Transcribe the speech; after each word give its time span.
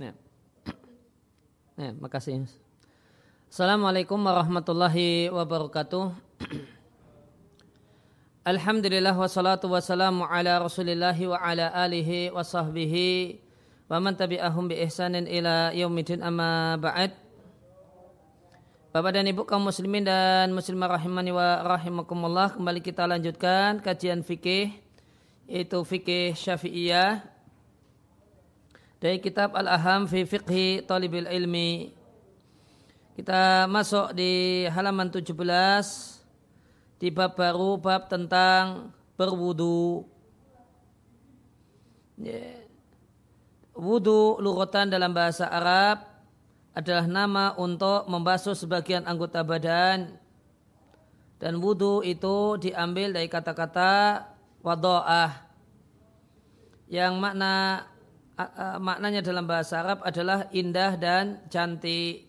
Ya. 0.00 0.16
Ya, 1.76 1.92
makasih. 2.00 2.48
Assalamualaikum 3.52 4.16
warahmatullahi 4.16 5.28
wabarakatuh. 5.28 6.16
Alhamdulillah 8.48 9.12
wassalatu 9.12 9.68
wassalamu 9.68 10.24
ala 10.24 10.56
rasulillahi 10.56 11.28
wa 11.28 11.36
ala 11.36 11.68
alihi 11.76 12.32
wa 12.32 12.40
sahbihi 12.40 13.44
wa 13.92 14.00
man 14.00 14.16
tabi'ahum 14.16 14.72
bi 14.72 14.80
ihsanin 14.80 15.28
ila 15.28 15.76
yaumidin 15.76 16.24
amma 16.24 16.80
ba'd. 16.80 17.12
Bapak 18.96 19.20
dan 19.20 19.28
Ibu 19.28 19.44
kaum 19.44 19.68
muslimin 19.68 20.08
dan 20.08 20.48
muslimah 20.56 20.96
rahimani 20.96 21.28
wa 21.28 21.60
rahimakumullah 21.76 22.56
kembali 22.56 22.80
kita 22.80 23.04
lanjutkan 23.04 23.84
kajian 23.84 24.24
fikih 24.24 24.72
yaitu 25.44 25.84
fikih 25.84 26.32
Syafi'iyah 26.32 27.39
dari 29.00 29.16
kitab 29.16 29.56
Al-Aham 29.56 30.04
fi 30.04 30.28
Fiqhi 30.28 30.84
Talibil 30.84 31.24
Ilmi. 31.24 31.96
Kita 33.16 33.64
masuk 33.64 34.12
di 34.12 34.64
halaman 34.68 35.08
17 35.08 35.32
di 37.00 37.08
bab 37.08 37.32
baru 37.32 37.80
bab 37.80 38.12
tentang 38.12 38.92
berwudu. 39.16 40.04
Yeah. 42.20 42.60
Wudu 43.80 44.36
lurutan 44.44 44.92
dalam 44.92 45.16
bahasa 45.16 45.48
Arab 45.48 46.04
adalah 46.76 47.08
nama 47.08 47.56
untuk 47.56 48.04
membasuh 48.12 48.52
sebagian 48.52 49.08
anggota 49.08 49.40
badan 49.40 50.20
dan 51.40 51.56
wudu 51.56 52.04
itu 52.04 52.60
diambil 52.60 53.16
dari 53.16 53.24
kata-kata 53.32 54.28
wadoah 54.60 55.32
yang 56.92 57.16
makna 57.16 57.88
maknanya 58.78 59.20
dalam 59.24 59.44
bahasa 59.48 59.80
Arab 59.82 60.04
adalah 60.06 60.46
indah 60.54 60.96
dan 60.96 61.42
cantik. 61.48 62.28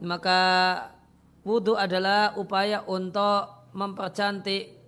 Maka 0.00 0.40
wudhu 1.44 1.76
adalah 1.76 2.36
upaya 2.40 2.84
untuk 2.88 3.72
mempercantik 3.76 4.80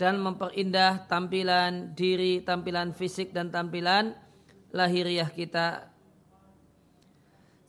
dan 0.00 0.16
memperindah 0.22 1.10
tampilan 1.10 1.92
diri, 1.92 2.40
tampilan 2.40 2.96
fisik 2.96 3.36
dan 3.36 3.52
tampilan 3.52 4.16
lahiriah 4.72 5.28
kita. 5.28 5.92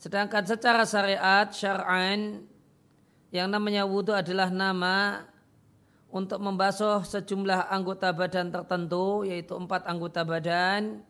Sedangkan 0.02 0.48
secara 0.48 0.88
syariat, 0.88 1.52
syar'an, 1.54 2.48
yang 3.30 3.52
namanya 3.52 3.84
wudhu 3.84 4.16
adalah 4.16 4.50
nama 4.50 5.28
untuk 6.12 6.40
membasuh 6.44 7.04
sejumlah 7.04 7.72
anggota 7.72 8.12
badan 8.12 8.52
tertentu, 8.52 9.24
yaitu 9.24 9.56
empat 9.56 9.88
anggota 9.88 10.24
badan, 10.28 11.04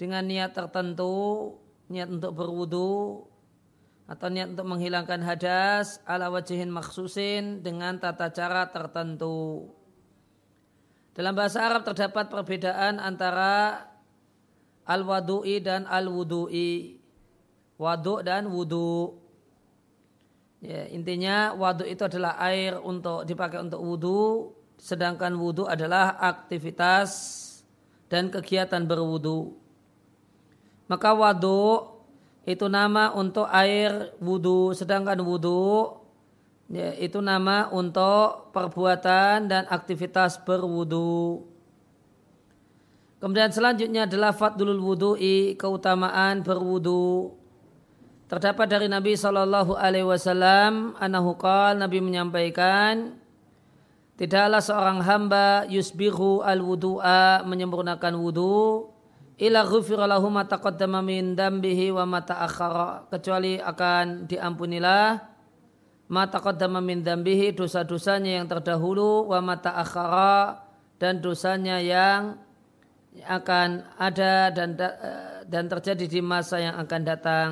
dengan 0.00 0.24
niat 0.24 0.56
tertentu, 0.56 1.60
niat 1.92 2.08
untuk 2.08 2.32
berwudu, 2.32 3.28
atau 4.08 4.26
niat 4.32 4.56
untuk 4.56 4.64
menghilangkan 4.64 5.20
hadas 5.20 6.00
ala 6.08 6.32
wajihin 6.32 6.72
maksusin 6.72 7.60
dengan 7.60 8.00
tata 8.00 8.32
cara 8.32 8.64
tertentu. 8.72 9.68
Dalam 11.12 11.36
bahasa 11.36 11.68
Arab 11.68 11.84
terdapat 11.84 12.32
perbedaan 12.32 12.96
antara 12.96 13.84
al-wadu'i 14.88 15.60
dan 15.60 15.84
al-wudu'i. 15.84 16.96
Wadu 17.76 18.24
dan 18.24 18.48
wudu. 18.48 19.20
Ya, 20.60 20.84
intinya 20.92 21.56
wadu 21.56 21.88
itu 21.88 22.04
adalah 22.04 22.36
air 22.40 22.76
untuk 22.76 23.24
dipakai 23.24 23.64
untuk 23.64 23.80
wudhu, 23.80 24.52
sedangkan 24.76 25.32
wudhu 25.32 25.64
adalah 25.64 26.20
aktivitas 26.20 27.08
dan 28.12 28.28
kegiatan 28.28 28.84
berwudhu. 28.84 29.59
Maka 30.90 31.14
wadu 31.14 31.86
itu 32.42 32.66
nama 32.66 33.14
untuk 33.14 33.46
air 33.46 34.10
wudhu, 34.18 34.74
sedangkan 34.74 35.22
wudhu 35.22 36.02
ya, 36.66 36.98
itu 36.98 37.22
nama 37.22 37.70
untuk 37.70 38.50
perbuatan 38.50 39.46
dan 39.46 39.70
aktivitas 39.70 40.42
berwudhu. 40.42 41.46
Kemudian 43.22 43.54
selanjutnya 43.54 44.10
adalah 44.10 44.34
fadlul 44.34 44.82
wudhu'i, 44.82 45.54
keutamaan 45.54 46.42
berwudhu. 46.42 47.38
Terdapat 48.26 48.66
dari 48.66 48.90
Nabi 48.90 49.14
Shallallahu 49.14 49.78
Alaihi 49.78 50.10
Wasallam, 50.10 50.98
anahu 50.98 51.38
Nabi 51.78 52.02
menyampaikan, 52.02 53.14
tidaklah 54.18 54.58
seorang 54.58 55.06
hamba 55.06 55.70
yusbihu 55.70 56.42
al 56.42 56.58
wudu'a 56.66 57.46
menyempurnakan 57.46 58.18
wudu 58.18 58.89
ila 59.40 59.64
ghufira 59.64 60.04
lahu 60.04 60.28
ma 60.28 60.44
taqaddama 60.44 61.00
min 61.00 61.32
dambihi 61.32 61.88
wa 61.88 62.04
ma 62.04 62.20
ta'akhkhara 62.20 63.08
kecuali 63.08 63.56
akan 63.56 64.28
diampunilah 64.28 65.16
ma 66.12 66.28
taqaddama 66.28 66.84
min 66.84 67.00
dambihi 67.00 67.56
dosa-dosanya 67.56 68.42
yang 68.42 68.46
terdahulu 68.46 69.32
wa 69.32 69.40
ma 69.40 69.56
ta'akhkhara 69.56 70.60
dan 71.00 71.24
dosanya 71.24 71.80
yang 71.80 72.36
akan 73.24 73.88
ada 73.96 74.52
dan 74.52 74.76
dan 75.48 75.64
terjadi 75.66 76.06
di 76.06 76.20
masa 76.22 76.62
yang 76.62 76.78
akan 76.78 77.00
datang. 77.02 77.50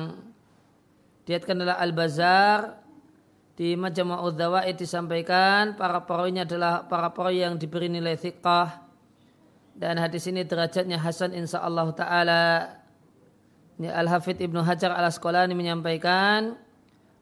Diatkan 1.27 1.61
Al-Bazar 1.61 2.79
di 3.59 3.75
Majmu'ud 3.75 4.39
Dzawaid 4.39 4.79
disampaikan 4.79 5.75
para 5.75 6.07
perawinya 6.07 6.47
adalah 6.47 6.87
para 6.87 7.11
perawi 7.11 7.43
yang 7.43 7.59
diberi 7.59 7.91
nilai 7.91 8.15
thiqah 8.15 8.88
dan 9.79 9.95
hadis 9.95 10.27
ini 10.27 10.43
derajatnya 10.43 10.99
hasan 10.99 11.31
insyaallah 11.31 11.87
taala. 11.95 12.75
Ini 13.79 13.87
Al-Hafidh 13.87 14.43
Ibnu 14.43 14.59
Hajar 14.59 14.91
Al-Asqalani 14.91 15.55
menyampaikan 15.55 16.59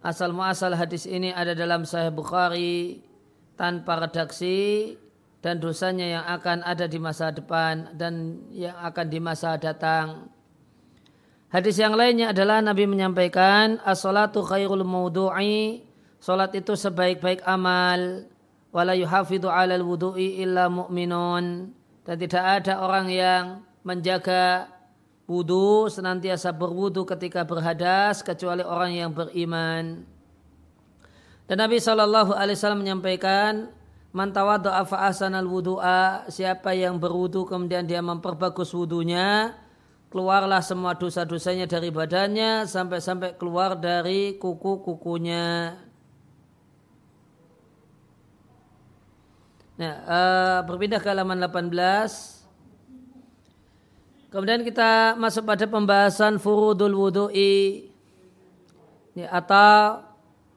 asal 0.01 0.33
muasal 0.33 0.73
hadis 0.73 1.05
ini 1.05 1.29
ada 1.29 1.53
dalam 1.53 1.85
Sahih 1.85 2.09
Bukhari 2.09 3.05
tanpa 3.53 4.01
redaksi 4.01 4.97
dan 5.45 5.61
dosanya 5.61 6.17
yang 6.17 6.25
akan 6.25 6.65
ada 6.65 6.89
di 6.89 6.97
masa 6.97 7.29
depan 7.29 7.93
dan 7.93 8.41
yang 8.49 8.73
akan 8.73 9.05
di 9.05 9.19
masa 9.21 9.53
datang. 9.61 10.33
Hadis 11.53 11.77
yang 11.77 11.93
lainnya 11.93 12.33
adalah 12.33 12.57
Nabi 12.65 12.89
menyampaikan 12.89 13.77
as-salatu 13.85 14.41
khairul 14.41 14.81
maudu'i 14.81 15.85
salat 16.17 16.57
itu 16.57 16.73
sebaik-baik 16.73 17.45
amal 17.45 18.25
wala 18.73 18.97
yuhafidhu 18.97 19.45
'alal 19.45 19.85
wudu'i 19.85 20.41
illa 20.41 20.73
mu'minun 20.73 21.76
dan 22.07 22.15
tidak 22.15 22.63
ada 22.63 22.79
orang 22.79 23.11
yang 23.11 23.43
menjaga 23.83 24.71
wudu 25.27 25.91
senantiasa 25.91 26.55
berwudu 26.55 27.03
ketika 27.03 27.43
berhadas 27.43 28.23
kecuali 28.23 28.63
orang 28.63 28.95
yang 28.95 29.11
beriman. 29.11 30.07
Dan 31.51 31.59
Nabi 31.59 31.83
Shallallahu 31.83 32.31
alaihi 32.31 32.55
wasallam 32.55 32.83
menyampaikan 32.87 33.75
Man 34.15 34.31
tawaddu'a 34.31 34.87
fa 34.87 35.11
ahsanal 35.11 35.45
wudu'a 35.45 36.31
siapa 36.31 36.71
yang 36.71 36.95
berwudu 36.95 37.43
kemudian 37.43 37.83
dia 37.83 37.99
memperbagus 37.99 38.71
wudunya 38.71 39.51
keluarlah 40.07 40.63
semua 40.63 40.95
dosa-dosanya 40.95 41.67
dari 41.67 41.91
badannya 41.91 42.63
sampai-sampai 42.65 43.35
keluar 43.35 43.75
dari 43.75 44.39
kuku-kukunya. 44.39 45.75
Nah, 49.77 49.93
uh, 50.09 50.59
berpindah 50.65 50.97
ke 50.97 51.05
halaman 51.05 51.37
18. 51.37 51.69
Kemudian 54.33 54.65
kita 54.65 55.13
masuk 55.21 55.45
pada 55.45 55.69
pembahasan 55.69 56.41
furudul 56.41 56.97
wudu'i. 56.97 57.93
Ya, 59.13 59.29
atau 59.37 60.01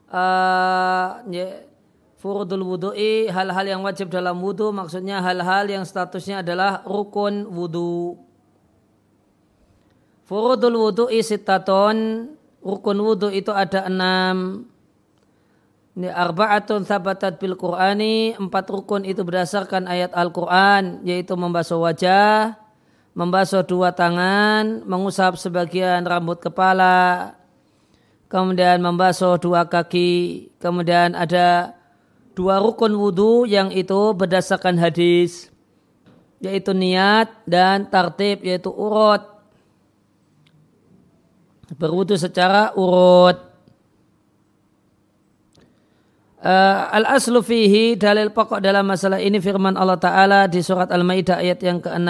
uh, 0.08 1.20
ya, 1.28 1.69
furudul 2.17 2.64
wudu'i 2.64 3.28
hal-hal 3.28 3.67
yang 3.69 3.84
wajib 3.84 4.08
dalam 4.08 4.40
wudu 4.40 4.72
maksudnya 4.72 5.20
hal-hal 5.20 5.69
yang 5.69 5.84
statusnya 5.84 6.40
adalah 6.40 6.81
rukun 6.88 7.44
wudu. 7.44 8.16
Furudul 10.25 10.81
wudu'i 10.81 11.20
sitaton, 11.20 12.32
rukun 12.64 12.99
wudu 13.05 13.28
itu 13.28 13.52
ada 13.52 13.84
enam. 13.84 14.64
Ini 15.90 16.06
arba'atun 16.06 16.87
thabatat 16.87 17.42
bil 17.42 17.58
Qur'ani, 17.58 18.38
empat 18.38 18.70
rukun 18.70 19.02
itu 19.02 19.26
berdasarkan 19.26 19.90
ayat 19.90 20.14
Al-Quran, 20.14 21.02
yaitu 21.02 21.34
membasuh 21.34 21.82
wajah, 21.82 22.54
membasuh 23.10 23.66
dua 23.66 23.90
tangan, 23.90 24.87
mengusap 24.87 25.34
sebagian 25.34 26.06
rambut 26.06 26.38
kepala, 26.38 27.34
kemudian 28.31 28.78
membasuh 28.78 29.34
dua 29.42 29.66
kaki, 29.66 30.54
kemudian 30.62 31.19
ada 31.19 31.75
dua 32.38 32.62
rukun 32.62 32.94
wudhu 32.94 33.50
yang 33.50 33.75
itu 33.75 34.14
berdasarkan 34.14 34.78
hadis, 34.78 35.50
yaitu 36.38 36.70
niat 36.70 37.34
dan 37.50 37.90
tartib, 37.90 38.46
yaitu 38.46 38.70
urut 38.70 39.26
berwudu 41.78 42.19
secara 42.19 42.75
urut. 42.75 43.50
Uh, 46.40 46.88
Al-aslu 46.96 47.44
fihi 47.44 48.00
dalil 48.00 48.32
pokok 48.32 48.64
dalam 48.64 48.88
masalah 48.88 49.20
ini 49.20 49.37
firman 49.44 49.76
Allah 49.76 50.00
Ta'ala 50.00 50.40
di 50.48 50.64
surat 50.64 50.88
Al-Ma'idah 50.88 51.37
ayat 51.37 51.60
yang 51.60 51.84
ke-6. 51.84 52.08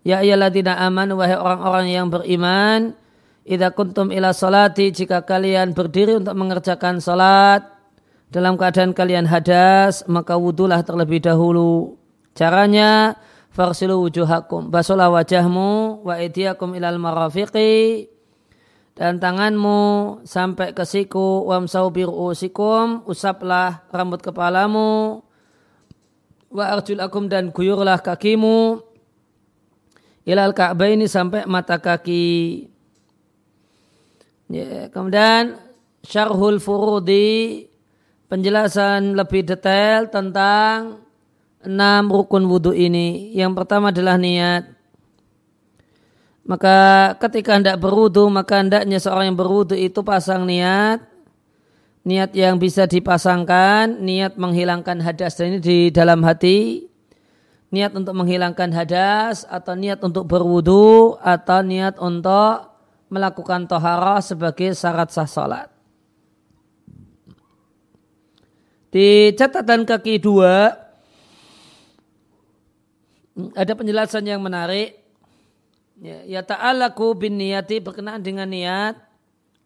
Ya 0.00 0.24
ayyalladzina 0.24 0.80
amanu 0.80 1.20
wahai 1.20 1.36
orang-orang 1.36 1.92
yang 1.92 2.08
beriman, 2.08 2.96
idza 3.44 3.68
kuntum 3.76 4.08
ila 4.08 4.32
salati 4.32 4.88
jika 4.96 5.28
kalian 5.28 5.76
berdiri 5.76 6.16
untuk 6.16 6.32
mengerjakan 6.40 7.04
salat 7.04 7.68
dalam 8.32 8.56
keadaan 8.56 8.96
kalian 8.96 9.28
hadas, 9.28 10.08
maka 10.08 10.40
wudulah 10.40 10.80
terlebih 10.80 11.20
dahulu. 11.20 12.00
Caranya 12.32 13.12
farsilu 13.52 14.00
wujuhakum, 14.08 14.72
basuhlah 14.72 15.12
wajahmu 15.12 16.00
wa 16.00 16.16
idiyakum 16.16 16.72
ilal 16.72 16.96
marafiqi 16.96 18.08
dan 18.98 19.22
tanganmu 19.22 20.20
sampai 20.26 20.74
ke 20.74 20.82
siku 20.82 21.46
wamsau 21.46 21.94
usikum 21.94 23.06
usaplah 23.06 23.86
rambut 23.94 24.18
kepalamu 24.18 25.22
wa 26.50 26.64
arjulakum 26.66 27.30
dan 27.30 27.54
guyurlah 27.54 28.02
kakimu 28.02 28.82
ilal 30.28 30.52
ka'baini 30.52 31.08
sampai 31.08 31.48
mata 31.48 31.80
kaki. 31.80 32.68
Ya, 34.52 34.92
kemudian 34.92 35.56
syarhul 36.04 36.60
furudi 36.60 37.68
penjelasan 38.28 39.16
lebih 39.16 39.44
detail 39.44 40.12
tentang 40.12 41.00
enam 41.64 42.12
rukun 42.12 42.44
wudhu 42.44 42.76
ini. 42.76 43.32
Yang 43.32 43.52
pertama 43.64 43.88
adalah 43.88 44.20
niat 44.20 44.77
maka 46.48 47.12
ketika 47.20 47.60
hendak 47.60 47.76
berwudu, 47.76 48.24
maka 48.32 48.64
hendaknya 48.64 48.96
seorang 48.96 49.28
yang 49.28 49.36
berwudu 49.36 49.76
itu 49.76 50.00
pasang 50.00 50.48
niat. 50.48 51.04
Niat 52.08 52.32
yang 52.32 52.56
bisa 52.56 52.88
dipasangkan, 52.88 54.00
niat 54.00 54.40
menghilangkan 54.40 55.04
hadas 55.04 55.36
dan 55.36 55.52
ini 55.52 55.58
di 55.60 55.78
dalam 55.92 56.24
hati. 56.24 56.88
Niat 57.68 57.92
untuk 57.92 58.16
menghilangkan 58.16 58.72
hadas 58.72 59.44
atau 59.44 59.76
niat 59.76 60.00
untuk 60.00 60.24
berwudu 60.24 61.20
atau 61.20 61.60
niat 61.60 62.00
untuk 62.00 62.64
melakukan 63.12 63.68
tohara 63.68 64.24
sebagai 64.24 64.72
syarat 64.72 65.12
sah 65.12 65.28
salat. 65.28 65.68
Di 68.88 69.36
catatan 69.36 69.84
kaki 69.84 70.16
dua 70.16 70.72
ada 73.52 73.72
penjelasan 73.76 74.24
yang 74.24 74.40
menarik 74.40 75.07
Ya, 75.98 76.22
ya 76.22 76.46
ta'alaku 76.46 77.18
bin 77.18 77.42
niyati 77.42 77.82
berkenaan 77.82 78.22
dengan 78.22 78.46
niat 78.46 78.94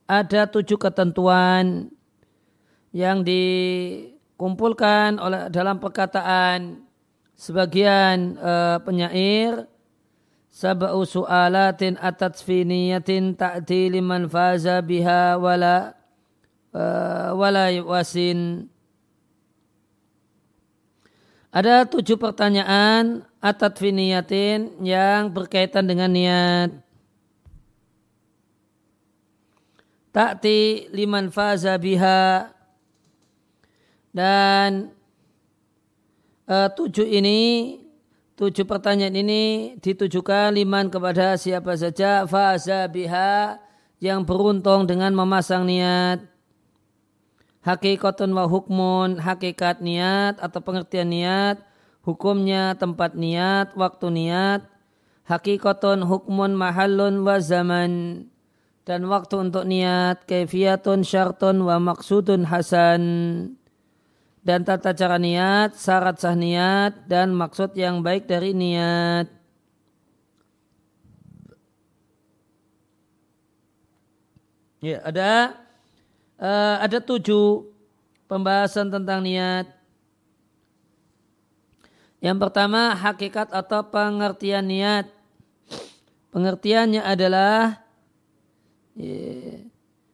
ada 0.08 0.48
tujuh 0.48 0.80
ketentuan 0.80 1.92
yang 2.88 3.20
dikumpulkan 3.20 5.20
oleh 5.20 5.52
dalam 5.52 5.76
perkataan 5.76 6.88
sebagian 7.36 8.40
uh, 8.40 8.80
penyair 8.80 9.68
sab'u 10.48 11.04
su'alatin 11.04 12.00
atat 12.00 12.40
fi 12.40 12.64
niyatin 12.64 13.36
ta'ti 13.36 13.92
liman 13.92 14.24
faza 14.24 14.80
biha 14.80 15.36
wala 15.36 15.92
uh, 16.72 17.36
wala 17.36 17.68
wasin 17.84 18.72
ada 21.52 21.84
tujuh 21.84 22.16
pertanyaan 22.16 23.28
atat 23.42 23.74
finiyatin 23.74 24.78
yang 24.86 25.26
berkaitan 25.34 25.82
dengan 25.90 26.14
niat. 26.14 26.70
Ta'ti 30.14 30.86
liman 30.94 31.34
faza 31.34 31.74
biha. 31.74 32.54
Dan 34.12 34.92
uh, 36.46 36.68
tujuh 36.70 37.08
ini 37.08 37.80
tujuh 38.36 38.68
pertanyaan 38.68 39.16
ini 39.16 39.74
ditujukan 39.80 40.52
liman 40.52 40.92
kepada 40.92 41.34
siapa 41.40 41.72
saja 41.74 42.28
faza 42.28 42.84
biha 42.92 43.56
yang 44.04 44.22
beruntung 44.22 44.84
dengan 44.86 45.16
memasang 45.16 45.64
niat. 45.64 46.28
Hakikatun 47.64 48.36
wa 48.36 48.44
hukmun, 48.44 49.22
hakikat 49.22 49.80
niat 49.80 50.36
atau 50.42 50.60
pengertian 50.60 51.08
niat, 51.08 51.62
hukumnya 52.02 52.74
tempat 52.78 53.14
niat, 53.14 53.74
waktu 53.78 54.06
niat, 54.10 54.62
hakikatun 55.26 56.06
hukmun 56.06 56.54
mahallun 56.58 57.22
wa 57.22 57.38
zaman 57.38 58.26
dan 58.82 59.06
waktu 59.06 59.50
untuk 59.50 59.64
niat, 59.64 60.26
kefiatun 60.26 61.06
syartun 61.06 61.62
wa 61.62 61.78
maksudun 61.78 62.50
hasan 62.50 63.02
dan 64.42 64.66
tata 64.66 64.90
cara 64.90 65.22
niat, 65.22 65.78
syarat 65.78 66.18
sah 66.18 66.34
niat 66.34 67.06
dan 67.06 67.30
maksud 67.30 67.78
yang 67.78 68.02
baik 68.02 68.26
dari 68.26 68.50
niat. 68.50 69.30
Ya, 74.82 74.98
ada 75.06 75.62
uh, 76.42 76.76
ada 76.82 76.98
tujuh 76.98 77.70
pembahasan 78.26 78.90
tentang 78.90 79.22
niat. 79.22 79.70
Yang 82.22 82.38
pertama 82.38 82.94
hakikat 82.94 83.50
atau 83.50 83.82
pengertian 83.90 84.70
niat. 84.70 85.10
Pengertiannya 86.30 87.02
adalah 87.02 87.82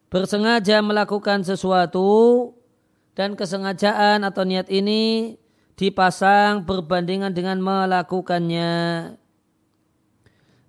bersengaja 0.09 0.81
melakukan 0.81 1.45
sesuatu 1.45 2.51
dan 3.13 3.37
kesengajaan 3.37 4.25
atau 4.25 4.43
niat 4.49 4.73
ini 4.73 5.37
dipasang 5.77 6.65
berbandingan 6.65 7.37
dengan 7.37 7.61
melakukannya. 7.61 9.15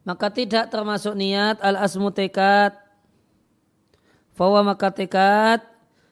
Maka 0.03 0.27
tidak 0.36 0.67
termasuk 0.67 1.15
niat 1.15 1.63
al-asmu 1.63 2.12
tekad 2.12 2.75
bahwa 4.36 4.75
maka 4.75 4.91
tekad 4.91 5.63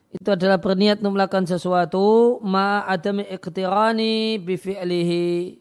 itu 0.08 0.28
adalah 0.32 0.56
berniat 0.56 1.04
untuk 1.04 1.20
melakukan 1.20 1.44
sesuatu 1.44 2.40
ma 2.40 2.80
adami 2.88 3.28
iktirani 3.28 4.40
bifi'lihi. 4.40 5.60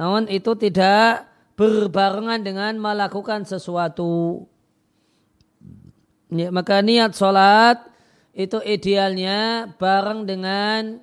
Namun 0.00 0.32
itu 0.32 0.56
tidak 0.56 1.28
berbarengan 1.58 2.40
dengan 2.40 2.72
melakukan 2.80 3.44
sesuatu. 3.44 4.46
Ya, 6.32 6.48
maka 6.48 6.80
niat 6.80 7.12
sholat 7.12 7.84
itu 8.32 8.62
idealnya 8.64 9.72
bareng 9.76 10.24
dengan 10.24 11.02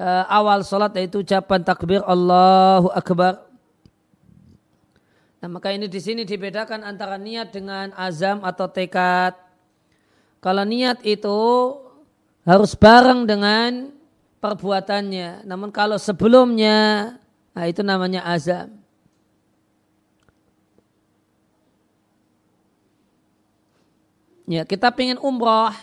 uh, 0.00 0.24
awal 0.26 0.64
sholat 0.66 0.94
yaitu 0.98 1.22
ucapan 1.22 1.60
takbir 1.62 2.02
Allahu 2.02 2.90
Akbar. 2.90 3.46
Nah, 5.38 5.46
maka 5.46 5.70
ini 5.70 5.86
di 5.86 6.02
sini 6.02 6.26
dibedakan 6.26 6.82
antara 6.82 7.14
niat 7.14 7.54
dengan 7.54 7.94
azam 7.94 8.42
atau 8.42 8.66
tekad. 8.66 9.47
Kalau 10.38 10.62
niat 10.62 11.02
itu 11.02 11.40
harus 12.46 12.72
bareng 12.78 13.26
dengan 13.26 13.90
perbuatannya. 14.38 15.42
Namun 15.44 15.74
kalau 15.74 15.98
sebelumnya, 15.98 17.12
nah 17.52 17.64
itu 17.66 17.82
namanya 17.82 18.22
azam. 18.24 18.70
Ya, 24.48 24.64
kita 24.64 24.88
pengen 24.94 25.20
umroh. 25.20 25.76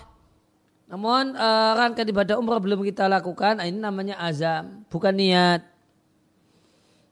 Namun 0.89 1.37
uh, 1.37 1.71
rangkaian 1.77 2.09
ibadah 2.09 2.37
umroh 2.37 2.57
belum 2.57 2.81
kita 2.81 3.05
lakukan, 3.09 3.57
nah 3.61 3.65
ini 3.65 3.77
namanya 3.77 4.17
azam, 4.21 4.85
bukan 4.89 5.13
niat. 5.13 5.61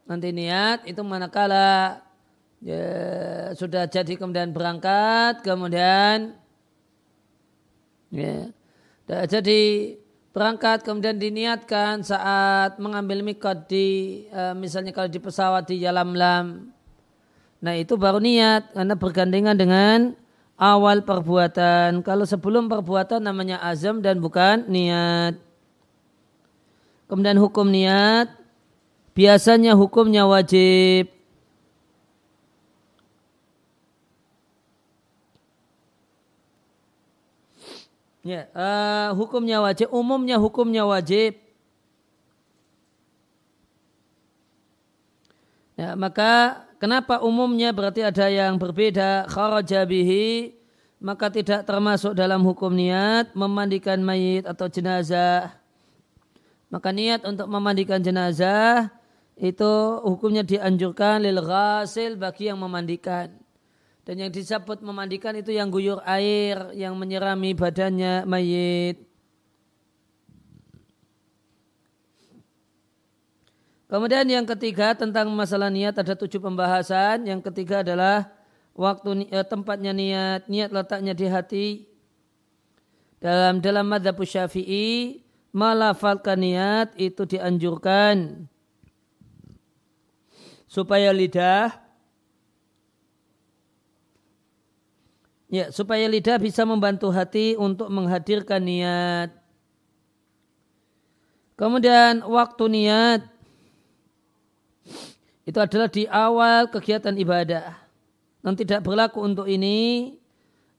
Nanti 0.05 0.29
niat 0.29 0.85
itu 0.85 1.01
manakala 1.01 2.01
ya, 2.62 2.85
sudah 3.57 3.89
jadi 3.89 4.13
kemudian 4.13 4.53
berangkat, 4.53 5.41
kemudian 5.41 6.38
Ya. 8.13 8.53
Jadi 9.25 9.98
berangkat 10.34 10.86
kemudian 10.86 11.17
diniatkan 11.17 12.05
saat 12.05 12.77
mengambil 12.77 13.25
mikot 13.25 13.65
di 13.65 14.22
uh, 14.29 14.53
misalnya 14.53 14.93
kalau 14.93 15.10
di 15.10 15.17
pesawat 15.17 15.65
di 15.65 15.82
Yalamlam. 15.82 16.70
Nah 17.63 17.74
itu 17.74 17.98
baru 17.98 18.22
niat 18.22 18.70
karena 18.74 18.93
bergandengan 18.93 19.58
dengan 19.58 20.00
awal 20.62 21.01
perbuatan. 21.01 22.05
Kalau 22.05 22.25
sebelum 22.29 22.70
perbuatan 22.70 23.25
namanya 23.25 23.62
azam 23.65 24.00
dan 24.00 24.22
bukan 24.22 24.70
niat. 24.70 25.41
Kemudian 27.10 27.41
hukum 27.41 27.70
niat 27.70 28.29
biasanya 29.17 29.74
hukumnya 29.74 30.29
wajib. 30.29 31.10
Ya, 38.24 38.48
uh, 38.56 39.12
hukumnya 39.20 39.60
wajib, 39.60 39.92
umumnya 39.92 40.39
hukumnya 40.39 40.88
wajib. 40.88 41.36
Ya, 45.75 46.00
maka 46.00 46.63
kenapa 46.80 47.20
umumnya 47.20 47.75
berarti 47.75 48.00
ada 48.00 48.32
yang 48.32 48.56
berbeda 48.56 49.27
kharaja 49.27 49.84
bihi 49.84 50.56
maka 51.03 51.27
tidak 51.27 51.68
termasuk 51.68 52.15
dalam 52.15 52.39
hukum 52.48 52.72
niat 52.72 53.36
memandikan 53.36 54.00
mayit 54.00 54.48
atau 54.48 54.72
jenazah. 54.72 55.51
Maka 56.72 56.96
niat 56.96 57.27
untuk 57.27 57.51
memandikan 57.51 58.00
jenazah 58.00 58.88
itu 59.36 60.00
hukumnya 60.08 60.48
dianjurkan 60.48 61.20
lil 61.20 61.44
ghasil 61.44 62.15
bagi 62.15 62.48
yang 62.48 62.56
memandikan. 62.56 63.36
Dan 64.03 64.19
yang 64.19 64.31
disebut 64.36 64.83
memandikan 64.83 65.31
itu 65.39 65.55
yang 65.55 65.72
guyur 65.72 66.03
air 66.03 66.75
yang 66.75 66.91
menyirami 67.00 67.55
badannya 67.55 68.27
mayit. 68.27 69.00
Kemudian 73.88 74.25
yang 74.27 74.43
ketiga 74.43 74.91
tentang 74.98 75.31
masalah 75.31 75.72
niat 75.72 75.95
ada 75.95 76.17
tujuh 76.19 76.41
pembahasan. 76.43 77.29
Yang 77.29 77.48
ketiga 77.48 77.79
adalah 77.86 78.27
waktu 78.75 79.29
eh, 79.31 79.45
tempatnya 79.48 79.95
niat, 79.95 80.51
niat 80.51 80.74
letaknya 80.74 81.13
di 81.15 81.25
hati. 81.29 81.67
Dalam 83.24 83.63
dalam 83.63 83.88
madhab 83.88 84.19
syafi'i 84.19 85.24
malafalkan 85.55 86.43
niat 86.43 86.91
itu 87.00 87.24
dianjurkan 87.24 88.50
supaya 90.67 91.13
lidah 91.13 91.82
ya 95.53 95.69
supaya 95.69 96.10
lidah 96.10 96.41
bisa 96.41 96.65
membantu 96.65 97.13
hati 97.13 97.53
untuk 97.53 97.93
menghadirkan 97.93 98.57
niat. 98.65 99.29
Kemudian 101.53 102.25
waktu 102.25 102.63
niat 102.74 103.22
itu 105.45 105.60
adalah 105.62 105.93
di 105.93 106.10
awal 106.10 106.74
kegiatan 106.74 107.13
ibadah. 107.13 107.77
Dan 108.43 108.57
tidak 108.57 108.83
berlaku 108.83 109.24
untuk 109.24 109.48
ini 109.48 110.12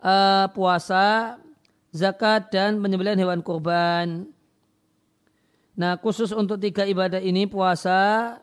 uh, 0.03 0.51
puasa, 0.53 1.39
zakat 1.95 2.51
dan 2.51 2.83
penyembelihan 2.83 3.17
hewan 3.17 3.41
kurban. 3.41 4.29
Nah 5.79 5.97
khusus 6.03 6.35
untuk 6.35 6.61
tiga 6.61 6.85
ibadah 6.85 7.23
ini 7.23 7.49
puasa, 7.49 8.37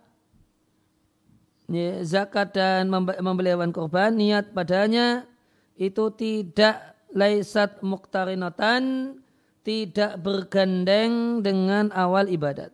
ya, 1.69 2.01
zakat 2.01 2.55
dan 2.55 2.89
membeli 2.89 3.53
hewan 3.53 3.69
kurban 3.69 4.17
niat 4.17 4.55
padanya 4.55 5.30
itu 5.81 6.13
tidak 6.13 6.93
laisat 7.09 7.81
muktarinatan 7.81 9.17
tidak 9.65 10.21
bergandeng 10.21 11.41
dengan 11.41 11.89
awal 11.89 12.29
ibadat. 12.29 12.69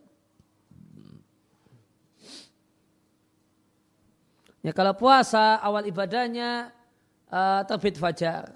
Ya 4.60 4.76
kalau 4.76 4.92
puasa 4.92 5.56
awal 5.64 5.88
ibadahnya 5.88 6.68
uh, 7.32 7.64
terbit 7.64 7.96
fajar. 7.96 8.52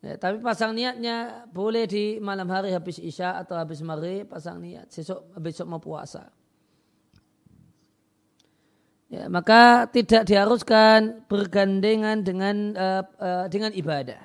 Ya, 0.00 0.16
tapi 0.16 0.40
pasang 0.40 0.72
niatnya 0.72 1.44
boleh 1.52 1.84
di 1.84 2.16
malam 2.24 2.48
hari 2.48 2.72
habis 2.72 2.96
isya 2.96 3.36
atau 3.36 3.54
habis 3.54 3.84
maghrib 3.84 4.24
pasang 4.26 4.56
niat. 4.56 4.88
Besok 4.88 5.28
besok 5.36 5.66
mau 5.68 5.78
puasa. 5.78 6.32
Ya, 9.10 9.26
maka 9.26 9.90
tidak 9.90 10.22
diharuskan 10.22 11.26
bergandengan 11.26 12.22
dengan 12.22 12.78
uh, 12.78 13.02
uh, 13.18 13.44
dengan 13.50 13.74
ibadah. 13.74 14.22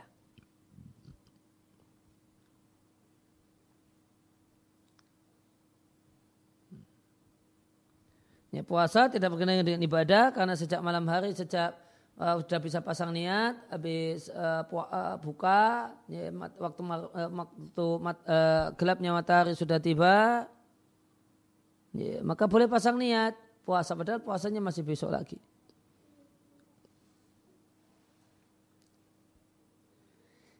Ya, 8.53 8.61
puasa 8.61 9.09
tidak 9.09 9.33
bergandengan 9.33 9.65
dengan 9.65 9.81
ibadah 9.81 10.29
karena 10.29 10.53
sejak 10.53 10.85
malam 10.85 11.09
hari 11.09 11.33
sejak 11.33 11.73
uh, 12.21 12.37
sudah 12.45 12.59
bisa 12.61 12.77
pasang 12.77 13.09
niat 13.09 13.57
habis 13.73 14.29
uh, 14.37 14.69
buka 15.17 15.97
ya, 16.05 16.29
waktu 16.61 16.81
uh, 16.85 17.29
waktu 17.33 17.85
uh, 18.05 18.65
gelapnya 18.77 19.17
matahari 19.17 19.57
sudah 19.57 19.81
tiba 19.81 20.45
ya, 21.89 22.21
maka 22.21 22.45
boleh 22.45 22.69
pasang 22.69 23.01
niat 23.01 23.33
puasa 23.65 23.97
padahal 23.97 24.21
puasanya 24.21 24.61
masih 24.61 24.85
besok 24.85 25.09
lagi. 25.09 25.41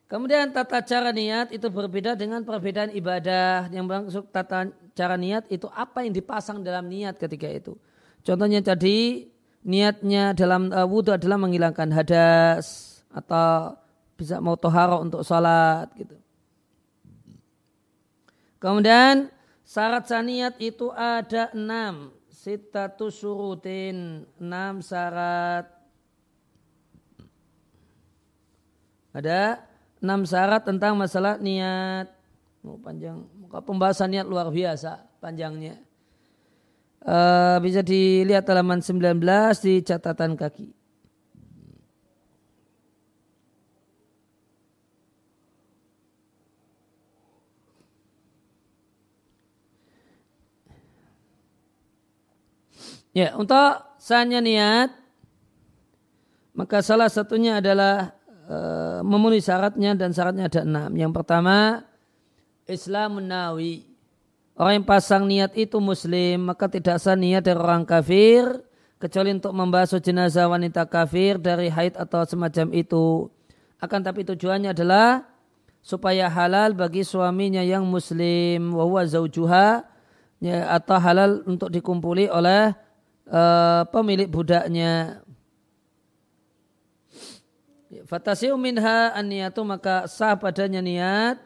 Kemudian 0.05 0.53
tata 0.53 0.85
cara 0.85 1.09
niat 1.09 1.49
itu 1.49 1.65
berbeda 1.69 2.13
dengan 2.13 2.45
perbedaan 2.45 2.93
ibadah. 2.93 3.69
Yang 3.73 3.85
maksud 3.85 4.23
tata 4.29 4.69
cara 4.93 5.17
niat 5.17 5.49
itu 5.49 5.65
apa 5.73 6.05
yang 6.05 6.13
dipasang 6.13 6.61
dalam 6.61 6.85
niat 6.85 7.17
ketika 7.17 7.49
itu. 7.49 7.73
Contohnya 8.21 8.61
tadi 8.61 9.27
niatnya 9.65 10.31
dalam 10.37 10.69
uh, 10.69 10.85
wudhu 10.85 11.13
adalah 11.13 11.41
menghilangkan 11.41 11.89
hadas 11.89 13.01
atau 13.11 13.75
bisa 14.15 14.39
mau 14.39 14.55
tohara 14.55 15.01
untuk 15.01 15.25
sholat 15.25 15.91
gitu. 15.99 16.15
Kemudian 18.61 19.29
syarat 19.67 20.07
saniat 20.07 20.55
itu 20.63 20.95
ada 20.95 21.51
enam 21.51 22.14
sitatu 22.45 23.09
surutin 23.09 24.21
enam 24.37 24.77
syarat. 24.77 25.65
Ada 29.09 29.65
enam 29.97 30.21
syarat 30.29 30.61
tentang 30.61 30.93
masalah 30.93 31.41
niat. 31.41 32.05
Oh, 32.61 32.77
panjang. 32.77 33.25
Muka 33.41 33.65
pembahasan 33.65 34.13
niat 34.13 34.29
luar 34.29 34.53
biasa 34.53 35.09
panjangnya. 35.17 35.81
Uh, 37.01 37.57
bisa 37.65 37.81
dilihat 37.81 38.45
halaman 38.45 38.81
19 38.81 39.17
di 39.61 39.81
catatan 39.81 40.37
kaki 40.37 40.84
Ya, 53.15 53.31
untuk 53.39 53.79
sahnya 53.95 54.43
niat, 54.43 54.91
maka 56.51 56.83
salah 56.83 57.07
satunya 57.07 57.63
adalah 57.63 58.11
e, 58.43 58.57
memenuhi 59.07 59.39
syaratnya 59.39 59.95
dan 59.95 60.11
syaratnya 60.11 60.51
ada 60.51 60.67
enam. 60.67 60.91
Yang 60.91 61.15
pertama, 61.15 61.87
Islam 62.67 63.23
menawi. 63.23 63.87
Orang 64.59 64.83
yang 64.83 64.87
pasang 64.87 65.31
niat 65.31 65.55
itu 65.55 65.79
muslim, 65.79 66.51
maka 66.51 66.67
tidak 66.67 66.99
sah 66.99 67.15
niat 67.15 67.47
dari 67.47 67.55
orang 67.55 67.87
kafir, 67.87 68.51
kecuali 68.99 69.31
untuk 69.31 69.55
membasuh 69.55 70.03
jenazah 70.03 70.51
wanita 70.51 70.83
kafir 70.83 71.39
dari 71.39 71.71
haid 71.71 71.95
atau 71.95 72.27
semacam 72.27 72.67
itu. 72.75 73.31
Akan 73.79 74.03
tapi 74.03 74.27
tujuannya 74.27 74.75
adalah 74.75 75.23
supaya 75.79 76.27
halal 76.27 76.75
bagi 76.75 77.07
suaminya 77.07 77.63
yang 77.63 77.87
muslim, 77.87 78.75
wahwa 78.75 79.07
zaujuha, 79.07 79.87
ya, 80.43 80.67
atau 80.67 80.99
halal 80.99 81.47
untuk 81.47 81.71
dikumpuli 81.71 82.27
oleh 82.27 82.75
uh, 83.29 83.83
pemilik 83.89 84.29
budaknya. 84.29 85.21
Fatasiu 88.05 88.59
minha 88.59 89.15
an-niyatu 89.15 89.63
maka 89.63 90.05
sah 90.05 90.35
padanya 90.35 90.83
niat 90.83 91.39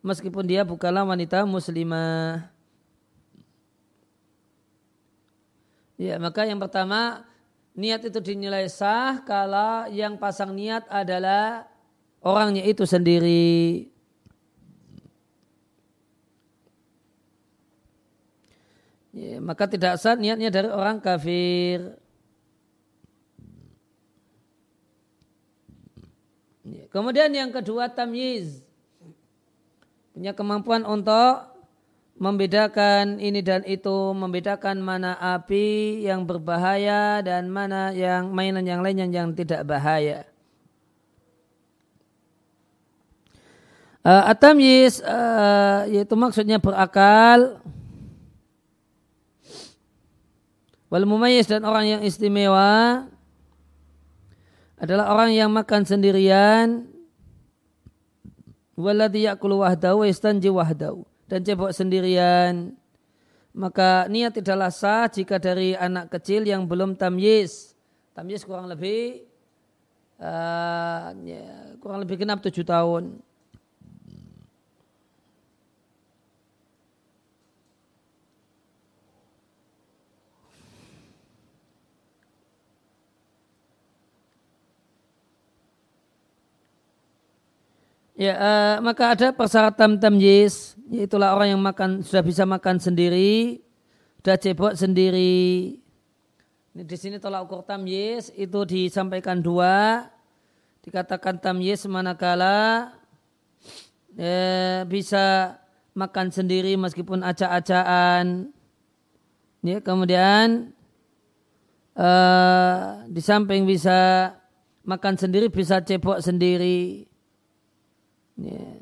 meskipun 0.00 0.48
dia 0.48 0.64
bukanlah 0.64 1.04
wanita 1.04 1.44
muslimah. 1.44 2.48
Ya, 6.00 6.16
maka 6.16 6.48
yang 6.48 6.56
pertama 6.56 7.28
niat 7.76 8.00
itu 8.08 8.18
dinilai 8.24 8.72
sah 8.72 9.20
kalau 9.28 9.84
yang 9.92 10.16
pasang 10.16 10.56
niat 10.56 10.88
adalah 10.88 11.68
orangnya 12.24 12.64
itu 12.64 12.88
sendiri. 12.88 13.92
Ya, 19.20 19.36
maka 19.36 19.68
tidak 19.68 20.00
sah 20.00 20.16
niatnya 20.16 20.48
dari 20.48 20.72
orang 20.72 20.96
kafir. 20.96 21.92
Ya, 26.64 26.88
kemudian 26.88 27.28
yang 27.28 27.52
kedua 27.52 27.92
tamyiz. 27.92 28.64
Punya 30.16 30.32
kemampuan 30.32 30.88
untuk 30.88 31.52
membedakan 32.16 33.20
ini 33.20 33.44
dan 33.44 33.60
itu, 33.68 34.16
membedakan 34.16 34.80
mana 34.80 35.20
api 35.20 36.00
yang 36.00 36.24
berbahaya 36.24 37.20
dan 37.20 37.52
mana 37.52 37.92
yang 37.92 38.32
mainan 38.32 38.64
yang 38.64 38.80
lain 38.80 39.04
yang, 39.04 39.12
yang 39.12 39.28
tidak 39.36 39.68
bahaya. 39.68 40.24
Uh, 44.00 44.32
uh, 44.32 45.84
yaitu 45.92 46.16
maksudnya 46.16 46.56
berakal 46.56 47.60
Wal 50.90 51.06
mumayyiz 51.06 51.46
dan 51.46 51.62
orang 51.62 51.86
yang 51.86 52.02
istimewa 52.02 53.06
adalah 54.74 55.14
orang 55.14 55.30
yang 55.30 55.46
makan 55.54 55.86
sendirian. 55.86 56.90
Waladhi 58.74 59.30
yakulu 59.30 59.62
wahdahu 59.62 60.02
istanji 60.02 60.50
wahdahu. 60.50 61.06
Dan 61.30 61.46
cebok 61.46 61.70
sendirian. 61.70 62.74
Maka 63.54 64.10
niat 64.10 64.34
tidaklah 64.34 64.74
sah 64.74 65.06
jika 65.06 65.38
dari 65.38 65.78
anak 65.78 66.10
kecil 66.10 66.42
yang 66.42 66.66
belum 66.66 66.98
tamyiz. 66.98 67.78
Tamyiz 68.10 68.42
kurang 68.42 68.66
lebih 68.66 69.30
uh, 70.18 71.14
ya, 71.22 71.78
kurang 71.78 72.02
lebih 72.02 72.18
genap 72.18 72.42
tujuh 72.42 72.66
tahun 72.66 73.22
Ya, 88.20 88.36
uh, 88.36 88.74
maka 88.84 89.16
ada 89.16 89.32
persyaratan 89.32 89.96
tamyiz, 89.96 90.76
yaitulah 90.92 91.32
orang 91.32 91.56
yang 91.56 91.62
makan 91.64 92.04
sudah 92.04 92.20
bisa 92.20 92.44
makan 92.44 92.76
sendiri, 92.76 93.64
sudah 94.20 94.36
cebok 94.36 94.76
sendiri. 94.76 95.80
Ini 96.76 96.84
di 96.84 96.96
sini 97.00 97.16
tolak 97.16 97.48
ukur 97.48 97.64
tamyiz 97.64 98.28
itu 98.36 98.68
disampaikan 98.68 99.40
dua, 99.40 100.04
dikatakan 100.84 101.40
tamyiz 101.40 101.88
manakala 101.88 102.92
ya, 104.12 104.84
bisa 104.84 105.56
makan 105.96 106.28
sendiri 106.28 106.76
meskipun 106.76 107.24
acak-acaan. 107.24 108.52
Ya, 109.64 109.80
kemudian 109.80 110.76
uh, 111.96 113.00
di 113.08 113.24
samping 113.24 113.64
bisa 113.64 114.36
makan 114.84 115.16
sendiri 115.16 115.48
bisa 115.48 115.80
cebok 115.80 116.20
sendiri. 116.20 117.09
Ya. 118.40 118.80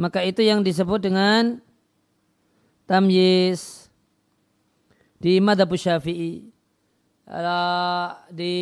Maka 0.00 0.24
itu 0.24 0.40
yang 0.40 0.64
disebut 0.64 1.04
dengan 1.04 1.60
tamyiz 2.88 3.92
di 5.20 5.36
madhab 5.44 5.68
syafi'i. 5.76 6.48
Di 8.32 8.54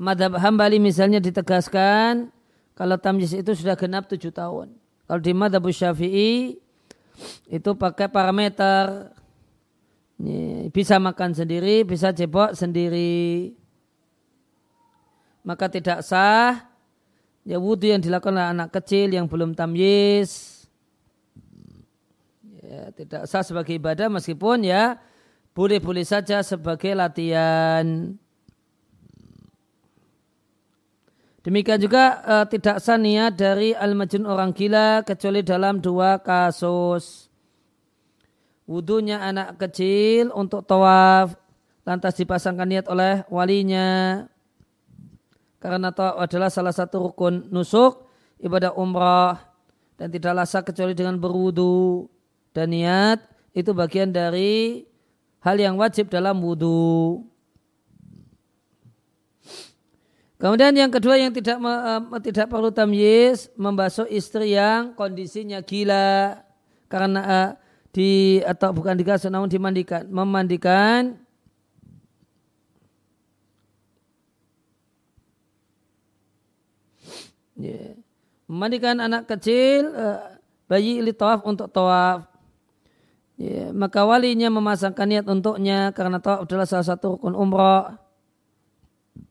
madhab 0.00 0.40
hambali 0.40 0.80
misalnya 0.80 1.20
ditegaskan 1.20 2.32
kalau 2.72 2.96
tamyiz 2.96 3.36
itu 3.36 3.52
sudah 3.52 3.76
genap 3.76 4.08
tujuh 4.08 4.32
tahun. 4.32 4.72
Kalau 5.04 5.20
di 5.20 5.36
madhab 5.36 5.68
syafi'i 5.68 6.56
itu 7.52 7.70
pakai 7.76 8.08
parameter 8.08 9.12
bisa 10.72 10.96
makan 10.96 11.36
sendiri, 11.36 11.84
bisa 11.84 12.16
cebok 12.16 12.56
sendiri. 12.56 13.52
Maka 15.44 15.68
tidak 15.68 16.00
sah 16.00 16.69
ya 17.44 17.56
wudhu 17.56 17.88
yang 17.88 18.02
dilakukan 18.02 18.36
oleh 18.36 18.48
anak 18.52 18.68
kecil 18.74 19.10
yang 19.10 19.26
belum 19.26 19.56
tamyiz 19.56 20.64
ya, 22.60 22.92
tidak 22.94 23.22
sah 23.26 23.42
sebagai 23.42 23.74
ibadah 23.74 24.06
meskipun 24.12 24.64
ya 24.64 25.00
boleh-boleh 25.50 26.06
saja 26.06 26.46
sebagai 26.46 26.94
latihan. 26.94 28.14
Demikian 31.40 31.80
juga 31.80 32.20
uh, 32.20 32.46
tidak 32.46 32.84
sah 32.84 33.00
niat 33.00 33.32
dari 33.32 33.72
al-majun 33.72 34.28
orang 34.28 34.52
gila 34.52 35.00
kecuali 35.02 35.40
dalam 35.40 35.80
dua 35.80 36.20
kasus. 36.20 37.32
Wudhunya 38.68 39.18
anak 39.24 39.56
kecil 39.56 40.30
untuk 40.36 40.62
tawaf 40.68 41.34
lantas 41.82 42.14
dipasangkan 42.20 42.68
niat 42.68 42.86
oleh 42.92 43.24
walinya 43.32 44.22
karena 45.60 45.92
tawaf 45.92 46.24
adalah 46.24 46.48
salah 46.48 46.72
satu 46.72 47.12
rukun 47.12 47.46
nusuk 47.52 48.08
ibadah 48.40 48.72
umrah 48.74 49.38
dan 50.00 50.08
tidaklah 50.08 50.48
sah 50.48 50.64
kecuali 50.64 50.96
dengan 50.96 51.20
berwudu 51.20 52.08
dan 52.56 52.72
niat 52.72 53.20
itu 53.52 53.70
bagian 53.76 54.08
dari 54.08 54.88
hal 55.44 55.56
yang 55.60 55.76
wajib 55.76 56.08
dalam 56.08 56.40
wudu. 56.40 57.24
Kemudian 60.40 60.72
yang 60.72 60.88
kedua 60.88 61.20
yang 61.20 61.36
tidak 61.36 61.60
uh, 61.60 62.00
tidak 62.24 62.48
perlu 62.48 62.72
tamyiz 62.72 63.52
membasuh 63.60 64.08
istri 64.08 64.56
yang 64.56 64.96
kondisinya 64.96 65.60
gila 65.60 66.40
karena 66.88 67.20
uh, 67.20 67.50
di 67.92 68.40
atau 68.40 68.72
bukan 68.72 68.96
dikasih 68.96 69.28
namun 69.28 69.52
dimandikan 69.52 70.08
memandikan 70.08 71.20
Yeah. 77.60 78.00
Memandikan 78.48 78.98
anak 78.98 79.28
kecil 79.28 79.92
uh, 79.92 80.40
bayi 80.66 80.98
ili 80.98 81.12
tawaf 81.12 81.44
untuk 81.44 81.68
tawaf. 81.68 82.24
Yeah. 83.36 83.70
Maka 83.76 84.08
walinya 84.08 84.48
memasangkan 84.48 85.06
niat 85.06 85.26
untuknya 85.28 85.92
karena 85.92 86.18
tawaf 86.18 86.48
adalah 86.48 86.64
salah 86.64 86.86
satu 86.88 87.20
rukun 87.20 87.36
umrah. 87.36 88.00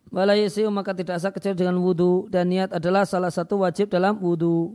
Walayisiu 0.10 0.74
maka 0.74 0.98
tidak 0.98 1.22
sah 1.22 1.30
kecil 1.30 1.54
dengan 1.54 1.78
wudhu 1.78 2.26
dan 2.34 2.50
niat 2.50 2.74
adalah 2.74 3.06
salah 3.06 3.30
satu 3.30 3.62
wajib 3.62 3.94
dalam 3.94 4.18
wudhu. 4.18 4.74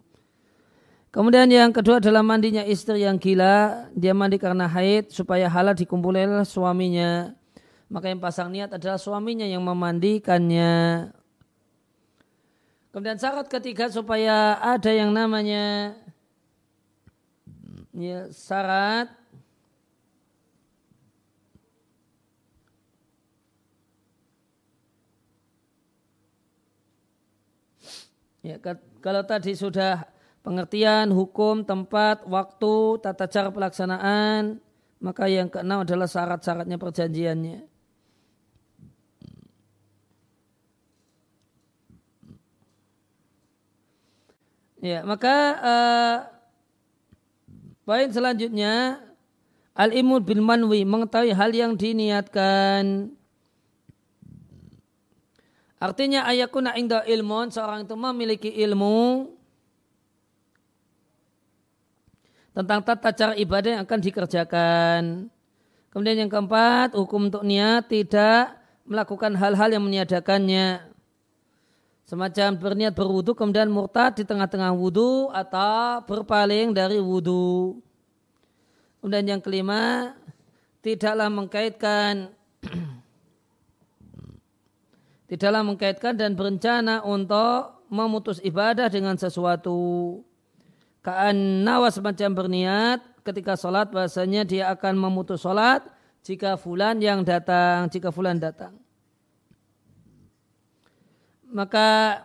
Kemudian 1.10 1.46
yang 1.46 1.70
kedua 1.70 2.02
adalah 2.02 2.26
mandinya 2.26 2.62
istri 2.66 3.06
yang 3.06 3.18
gila. 3.18 3.86
Dia 3.94 4.14
mandi 4.14 4.34
karena 4.38 4.66
haid 4.66 5.14
supaya 5.14 5.46
halal 5.46 5.74
dikumpulkan 5.74 6.42
suaminya. 6.42 7.34
Maka 7.86 8.10
yang 8.10 8.18
pasang 8.18 8.50
niat 8.50 8.74
adalah 8.74 8.98
suaminya 8.98 9.46
yang 9.46 9.62
memandikannya. 9.62 11.10
Kemudian 12.94 13.18
syarat 13.18 13.50
ketiga 13.50 13.90
supaya 13.90 14.54
ada 14.62 14.94
yang 14.94 15.10
namanya 15.10 15.98
ya, 17.90 18.30
syarat 18.30 19.10
Ya, 28.44 28.60
kalau 29.00 29.24
tadi 29.24 29.56
sudah 29.56 30.04
pengertian 30.44 31.08
hukum, 31.16 31.64
tempat, 31.64 32.28
waktu, 32.28 33.00
tata 33.00 33.24
cara 33.24 33.48
pelaksanaan, 33.48 34.60
maka 35.00 35.32
yang 35.32 35.48
keenam 35.48 35.80
adalah 35.80 36.04
syarat-syaratnya 36.04 36.76
perjanjiannya. 36.76 37.73
Ya, 44.84 45.00
maka 45.00 45.36
uh, 45.64 46.16
poin 47.88 48.04
selanjutnya 48.12 49.00
al-imud 49.72 50.28
bil 50.28 50.44
manwi 50.44 50.84
mengetahui 50.84 51.32
hal 51.32 51.56
yang 51.56 51.72
diniatkan. 51.72 53.08
Artinya 55.80 56.28
ayakuna 56.28 56.76
inda 56.76 57.00
ilmun 57.08 57.48
seorang 57.48 57.88
itu 57.88 57.96
memiliki 57.96 58.52
ilmu 58.60 59.32
tentang 62.52 62.84
tata 62.84 63.08
cara 63.16 63.32
ibadah 63.40 63.80
yang 63.80 63.82
akan 63.88 64.00
dikerjakan. 64.04 65.32
Kemudian 65.88 66.28
yang 66.28 66.28
keempat, 66.28 66.92
hukum 66.92 67.32
untuk 67.32 67.40
niat 67.40 67.88
tidak 67.88 68.52
melakukan 68.84 69.32
hal-hal 69.32 69.72
yang 69.72 69.80
meniadakannya 69.80 70.93
semacam 72.04 72.60
berniat 72.60 72.92
berwudu 72.92 73.32
kemudian 73.32 73.72
murtad 73.72 74.20
di 74.20 74.24
tengah-tengah 74.28 74.76
wudu 74.76 75.32
atau 75.32 76.04
berpaling 76.04 76.76
dari 76.76 77.00
wudu. 77.00 77.80
Kemudian 79.00 79.36
yang 79.36 79.40
kelima, 79.40 80.12
tidaklah 80.84 81.28
mengkaitkan 81.32 82.32
tidaklah 85.32 85.64
mengkaitkan 85.64 86.16
dan 86.16 86.36
berencana 86.36 87.00
untuk 87.04 87.84
memutus 87.88 88.40
ibadah 88.44 88.88
dengan 88.92 89.16
sesuatu. 89.16 90.20
Kaan 91.04 91.64
nawa 91.64 91.92
semacam 91.92 92.32
berniat 92.32 93.00
ketika 93.24 93.56
sholat 93.56 93.92
bahasanya 93.92 94.44
dia 94.44 94.72
akan 94.72 94.96
memutus 94.96 95.44
sholat 95.44 95.84
jika 96.24 96.56
fulan 96.56 96.96
yang 97.00 97.20
datang, 97.20 97.92
jika 97.92 98.08
fulan 98.08 98.40
datang 98.40 98.83
maka 101.54 102.20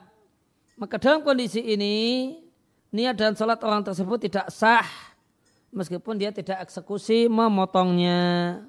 maka 0.74 0.98
dalam 0.98 1.22
kondisi 1.22 1.62
ini 1.62 2.34
niat 2.89 3.13
dan 3.13 3.38
sholat 3.38 3.62
orang 3.62 3.86
tersebut 3.86 4.26
tidak 4.26 4.50
sah 4.50 4.88
meskipun 5.70 6.18
dia 6.18 6.34
tidak 6.34 6.65
eksekusi 6.65 7.30
memotongnya. 7.30 8.65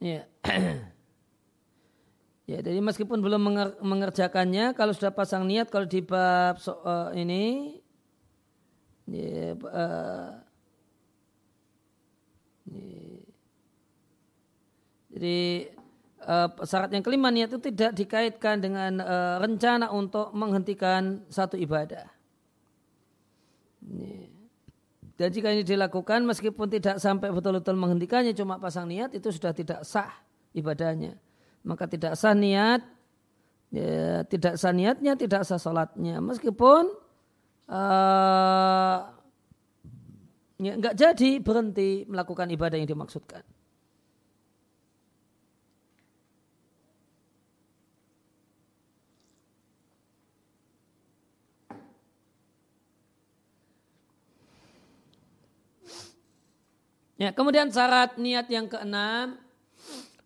Ya. 0.00 0.24
ya, 2.48 2.58
jadi 2.64 2.80
meskipun 2.80 3.20
belum 3.20 3.52
mengerjakannya, 3.84 4.72
kalau 4.72 4.96
sudah 4.96 5.12
pasang 5.12 5.44
niat, 5.44 5.68
kalau 5.68 5.84
di 5.84 6.00
bab 6.00 6.56
so, 6.56 6.80
uh, 6.80 7.12
ini, 7.12 7.76
ya, 9.04 9.60
uh, 9.60 10.40
Jadi 15.10 15.68
uh, 16.24 16.48
syarat 16.62 16.90
yang 16.94 17.04
kelima 17.04 17.28
niat 17.28 17.50
itu 17.50 17.60
tidak 17.60 17.92
dikaitkan 17.98 18.62
dengan 18.62 19.02
uh, 19.02 19.36
rencana 19.42 19.90
untuk 19.90 20.30
menghentikan 20.32 21.26
satu 21.26 21.58
ibadah. 21.58 22.06
Dan 25.20 25.28
jika 25.28 25.52
ini 25.52 25.60
dilakukan 25.66 26.24
meskipun 26.24 26.72
tidak 26.72 26.96
sampai 26.96 27.28
betul-betul 27.28 27.76
menghentikannya 27.76 28.32
cuma 28.32 28.56
pasang 28.56 28.88
niat 28.88 29.12
itu 29.12 29.28
sudah 29.28 29.52
tidak 29.52 29.84
sah 29.84 30.08
ibadahnya. 30.56 31.18
Maka 31.60 31.84
tidak 31.84 32.16
sah 32.16 32.32
niat, 32.32 32.80
ya, 33.68 34.24
tidak 34.24 34.56
sah 34.56 34.72
niatnya, 34.72 35.12
tidak 35.20 35.44
sah 35.44 35.60
sholatnya. 35.60 36.24
Meskipun 36.24 36.88
uh, 37.68 38.98
ya, 40.60 40.76
nggak 40.76 40.94
jadi 40.94 41.30
berhenti 41.40 42.04
melakukan 42.04 42.52
ibadah 42.52 42.76
yang 42.76 42.88
dimaksudkan. 42.88 43.40
Ya, 57.20 57.36
kemudian 57.36 57.68
syarat 57.68 58.16
niat 58.16 58.48
yang 58.48 58.64
keenam 58.64 59.36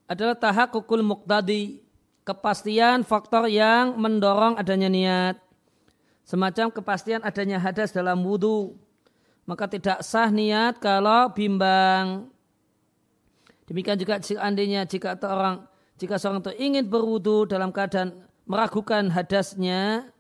adalah 0.07 0.39
tahak 0.39 0.71
kukul 0.71 1.03
muqtadi, 1.03 1.83
kepastian 2.23 3.03
faktor 3.03 3.51
yang 3.51 3.99
mendorong 3.99 4.55
adanya 4.55 4.87
niat. 4.87 5.37
Semacam 6.23 6.71
kepastian 6.71 7.19
adanya 7.27 7.59
hadas 7.59 7.91
dalam 7.91 8.23
wudhu. 8.23 8.79
Maka 9.45 9.69
tidak 9.69 10.01
sah 10.01 10.33
niat 10.33 10.81
kalau 10.81 11.29
bimbang. 11.33 12.33
Demikian 13.69 13.97
juga 14.01 14.21
seandainya 14.21 14.89
jika 14.89 15.17
orang 15.25 15.65
jika 16.01 16.17
seorang 16.17 16.41
itu 16.43 16.53
ingin 16.59 16.85
berwudhu 16.89 17.47
dalam 17.49 17.71
keadaan 17.71 18.25
meragukan 18.45 19.09
hadasnya, 19.13 20.15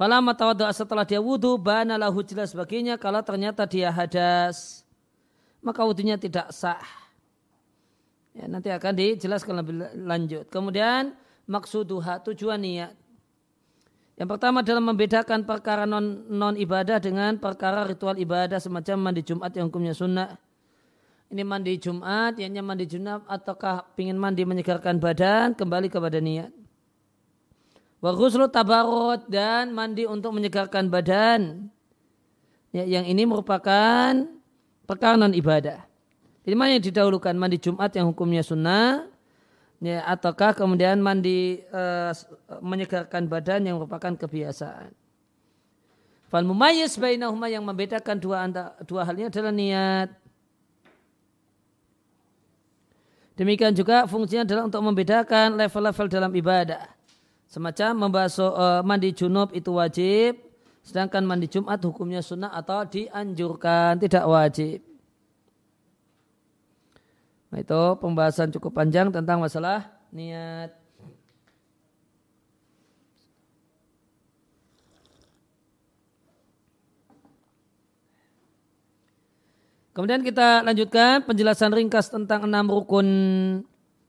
Falamma 0.00 0.32
tawaddu'a 0.32 0.72
setelah 0.72 1.04
dia 1.04 1.20
wudhu, 1.20 1.60
bana 1.60 2.00
lahu 2.00 2.24
jelas 2.24 2.56
baginya 2.56 2.96
kalau 2.96 3.20
ternyata 3.20 3.68
dia 3.68 3.92
hadas. 3.92 4.80
Maka 5.60 5.84
wudhunya 5.84 6.16
tidak 6.16 6.48
sah. 6.56 6.80
Ya, 8.32 8.48
nanti 8.48 8.72
akan 8.72 8.96
dijelaskan 8.96 9.60
lebih 9.60 9.74
lanjut. 10.00 10.48
Kemudian 10.48 11.12
maksuduha 11.44 12.24
tujuan 12.24 12.64
niat. 12.64 12.96
Yang 14.20 14.36
pertama 14.36 14.60
adalah 14.60 14.84
membedakan 14.84 15.48
perkara 15.48 15.88
non, 15.88 16.28
non 16.28 16.52
ibadah 16.52 17.00
dengan 17.00 17.40
perkara 17.40 17.88
ritual 17.88 18.20
ibadah 18.20 18.60
semacam 18.60 19.08
mandi 19.08 19.24
Jumat 19.24 19.48
yang 19.56 19.72
hukumnya 19.72 19.96
sunnah. 19.96 20.36
Ini 21.32 21.40
mandi 21.40 21.80
Jumat, 21.80 22.36
yang 22.36 22.52
mandi 22.60 22.84
Jumat 22.84 23.24
ataukah 23.24 23.88
ingin 23.96 24.20
mandi 24.20 24.44
menyegarkan 24.44 25.00
badan 25.00 25.56
kembali 25.56 25.88
kepada 25.88 26.20
niat. 26.20 26.52
Wa 28.04 28.12
ghuslu 28.12 28.44
tabarut 28.52 29.24
dan 29.24 29.72
mandi 29.72 30.04
untuk 30.04 30.36
menyegarkan 30.36 30.92
badan. 30.92 31.72
Ya, 32.76 32.84
yang 32.84 33.08
ini 33.08 33.24
merupakan 33.24 34.12
perkara 34.84 35.16
non 35.16 35.32
ibadah. 35.32 35.80
Jadi 36.44 36.54
mana 36.60 36.76
yang 36.76 36.84
didahulukan 36.84 37.32
mandi 37.40 37.56
Jumat 37.56 37.88
yang 37.96 38.12
hukumnya 38.12 38.44
sunnah 38.44 39.09
ya, 39.80 40.04
ataukah 40.04 40.52
kemudian 40.52 41.00
mandi 41.00 41.64
uh, 41.72 42.12
menyegarkan 42.60 43.26
badan 43.26 43.66
yang 43.66 43.80
merupakan 43.80 44.14
kebiasaan. 44.14 44.92
Fal 46.30 46.46
mumayyiz 46.46 46.94
bainahuma 46.94 47.50
yang 47.50 47.66
membedakan 47.66 48.14
dua 48.20 48.46
dua 48.86 49.02
halnya 49.02 49.26
adalah 49.32 49.50
niat. 49.50 50.14
Demikian 53.34 53.72
juga 53.72 54.04
fungsinya 54.04 54.44
adalah 54.44 54.68
untuk 54.68 54.84
membedakan 54.84 55.56
level-level 55.56 56.06
dalam 56.12 56.32
ibadah. 56.36 56.84
Semacam 57.48 58.06
membasuh 58.06 58.52
uh, 58.52 58.80
mandi 58.84 59.10
junub 59.16 59.50
itu 59.56 59.74
wajib, 59.74 60.38
sedangkan 60.84 61.24
mandi 61.24 61.48
Jumat 61.48 61.80
hukumnya 61.82 62.22
sunnah 62.22 62.52
atau 62.52 62.84
dianjurkan, 62.84 63.98
tidak 63.98 64.28
wajib. 64.28 64.89
Itu 67.50 67.98
pembahasan 67.98 68.54
cukup 68.54 68.78
panjang 68.78 69.10
tentang 69.10 69.42
masalah 69.42 69.90
niat. 70.14 70.70
Kemudian 79.90 80.22
kita 80.22 80.62
lanjutkan 80.62 81.26
penjelasan 81.26 81.74
ringkas 81.74 82.06
tentang 82.14 82.46
enam 82.46 82.70
rukun 82.70 83.08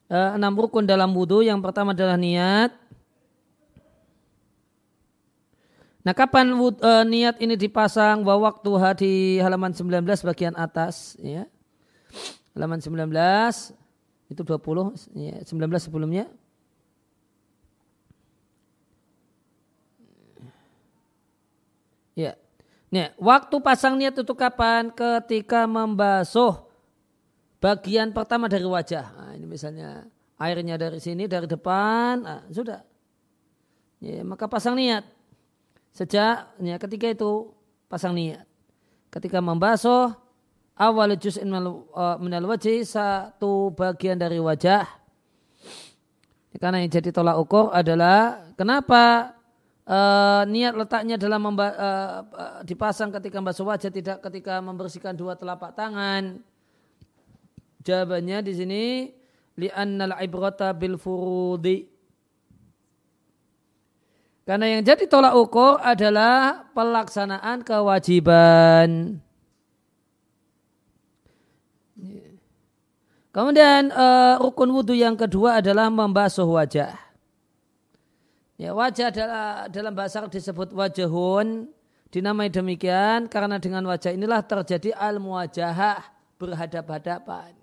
eh, 0.06 0.32
enam 0.38 0.54
rukun 0.54 0.86
dalam 0.86 1.10
wudhu. 1.10 1.41
Yang 1.41 1.65
pertama 1.65 1.97
adalah 1.97 2.21
niat. 2.21 2.69
Nah 6.01 6.13
kapan 6.17 6.49
uh, 6.58 7.06
niat 7.06 7.38
ini 7.38 7.54
dipasang 7.54 8.25
bahwa 8.25 8.49
waktu 8.49 8.71
di 8.97 9.13
halaman 9.38 9.69
19 9.69 10.01
bagian 10.25 10.58
atas 10.58 11.13
ya. 11.21 11.45
Halaman 12.52 12.84
19 12.84 13.08
itu 14.32 14.42
20 14.44 14.96
ya, 15.16 15.38
19 15.44 15.80
sebelumnya. 15.80 16.28
Ya. 22.16 22.36
Nih, 22.92 23.16
waktu 23.16 23.56
pasang 23.64 23.96
niat 23.96 24.20
itu 24.20 24.34
kapan? 24.36 24.92
Ketika 24.92 25.64
membasuh 25.64 26.68
bagian 27.64 28.12
pertama 28.12 28.52
dari 28.52 28.68
wajah. 28.68 29.06
Nah, 29.16 29.32
ini 29.32 29.48
misalnya 29.48 30.04
airnya 30.36 30.76
dari 30.76 31.00
sini 31.00 31.24
dari 31.24 31.48
depan, 31.48 32.20
nah, 32.20 32.44
sudah. 32.52 32.84
Ya, 34.04 34.26
maka 34.26 34.50
pasang 34.50 34.76
niat 34.76 35.06
Sejak 35.92 36.56
ya, 36.64 36.80
ketika 36.80 37.12
itu 37.12 37.52
pasang 37.92 38.16
niat. 38.16 38.48
Ketika 39.12 39.44
membasuh 39.44 40.16
awal 40.82 41.13
juz'in 41.13 41.46
minal 42.17 42.46
wajah 42.50 42.82
satu 42.82 43.70
bagian 43.78 44.17
dari 44.17 44.41
wajah. 44.41 44.89
Karena 46.58 46.82
yang 46.82 46.89
jadi 46.89 47.10
tolak 47.13 47.38
ukur 47.41 47.70
adalah 47.74 48.50
kenapa 48.54 49.34
uh, 49.86 50.44
niat 50.46 50.78
letaknya 50.78 51.17
dalam 51.17 51.41
memba, 51.41 51.67
uh, 51.74 52.20
dipasang 52.65 53.10
ketika 53.13 53.41
membasuh 53.41 53.65
wajah 53.65 53.89
tidak 53.94 54.22
ketika 54.26 54.62
membersihkan 54.62 55.13
dua 55.13 55.38
telapak 55.38 55.74
tangan. 55.74 56.41
Jawabannya 57.82 58.46
di 58.46 58.54
sini 58.54 58.84
li'annal 59.58 60.17
ibrata 60.22 60.70
bil 60.76 61.02
furudi 61.02 61.91
karena 64.41 64.67
yang 64.67 64.84
jadi 64.84 65.06
tolak 65.06 65.38
ukur 65.38 65.78
adalah 65.80 66.65
pelaksanaan 66.74 67.62
kewajiban. 67.62 69.22
Kemudian 73.32 73.96
uh, 73.96 74.44
rukun 74.44 74.67
wudhu 74.76 74.91
yang 74.91 75.15
kedua 75.15 75.63
adalah 75.63 75.88
membasuh 75.88 76.44
wajah. 76.44 77.00
Ya, 78.60 78.76
wajah 78.76 79.10
adalah 79.10 79.72
dalam 79.72 79.96
bahasa 79.96 80.22
Arab 80.22 80.36
disebut 80.36 80.76
wajahun, 80.76 81.72
dinamai 82.12 82.52
demikian 82.52 83.32
karena 83.32 83.58
dengan 83.58 83.88
wajah 83.88 84.13
inilah 84.13 84.44
terjadi 84.44 84.94
al 84.94 85.17
muwajahah 85.17 86.12
berhadap-hadapan. 86.38 87.56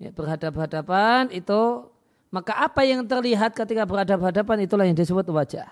Ya, 0.00 0.10
berhadap-hadapan 0.16 1.28
itu 1.36 1.92
maka 2.32 2.56
apa 2.56 2.88
yang 2.88 3.04
terlihat 3.04 3.52
ketika 3.52 3.84
berhadapan-hadapan 3.84 4.64
itulah 4.64 4.88
yang 4.88 4.96
disebut 4.96 5.28
wajah. 5.28 5.68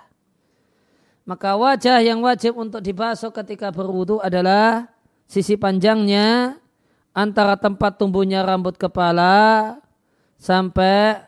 Maka 1.25 1.57
wajah 1.57 1.99
yang 2.05 2.21
wajib 2.21 2.61
untuk 2.61 2.85
dibasuh 2.85 3.33
ketika 3.33 3.73
berwudu 3.73 4.21
adalah 4.21 4.93
sisi 5.25 5.57
panjangnya 5.57 6.61
antara 7.19 7.59
tempat 7.59 7.99
tumbuhnya 7.99 8.47
rambut 8.47 8.79
kepala 8.79 9.75
sampai 10.39 11.27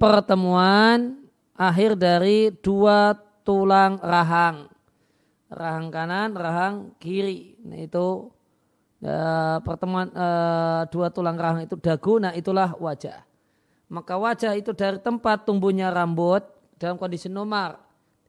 pertemuan 0.00 1.28
akhir 1.52 2.00
dari 2.00 2.48
dua 2.64 3.12
tulang 3.44 4.00
rahang. 4.00 4.72
Rahang 5.52 5.92
kanan, 5.92 6.32
rahang 6.32 6.74
kiri. 6.96 7.56
Nah 7.64 7.80
itu 7.80 8.32
uh, 9.04 9.60
pertemuan 9.60 10.08
uh, 10.16 10.88
dua 10.88 11.12
tulang 11.12 11.36
rahang 11.36 11.68
itu 11.68 11.76
dagu, 11.76 12.16
nah 12.16 12.32
itulah 12.32 12.72
wajah 12.80 13.28
maka 13.88 14.20
wajah 14.20 14.52
itu 14.54 14.76
dari 14.76 15.00
tempat 15.00 15.48
tumbuhnya 15.48 15.88
rambut 15.88 16.44
dalam 16.76 17.00
kondisi 17.00 17.26
nomar 17.32 17.80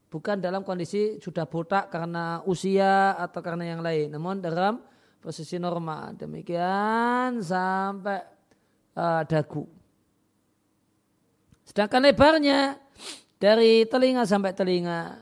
bukan 0.08 0.40
dalam 0.40 0.64
kondisi 0.64 1.20
sudah 1.20 1.44
botak 1.44 1.92
karena 1.92 2.40
usia 2.48 3.14
atau 3.20 3.40
karena 3.44 3.76
yang 3.76 3.84
lain 3.84 4.08
namun 4.10 4.40
dalam 4.40 4.80
posisi 5.20 5.60
normal. 5.60 6.16
Demikian 6.16 7.44
sampai 7.44 8.20
uh, 8.96 9.22
dagu. 9.28 9.68
Sedangkan 11.68 12.02
lebarnya 12.02 12.80
dari 13.38 13.86
telinga 13.86 14.26
sampai 14.26 14.50
telinga. 14.56 15.20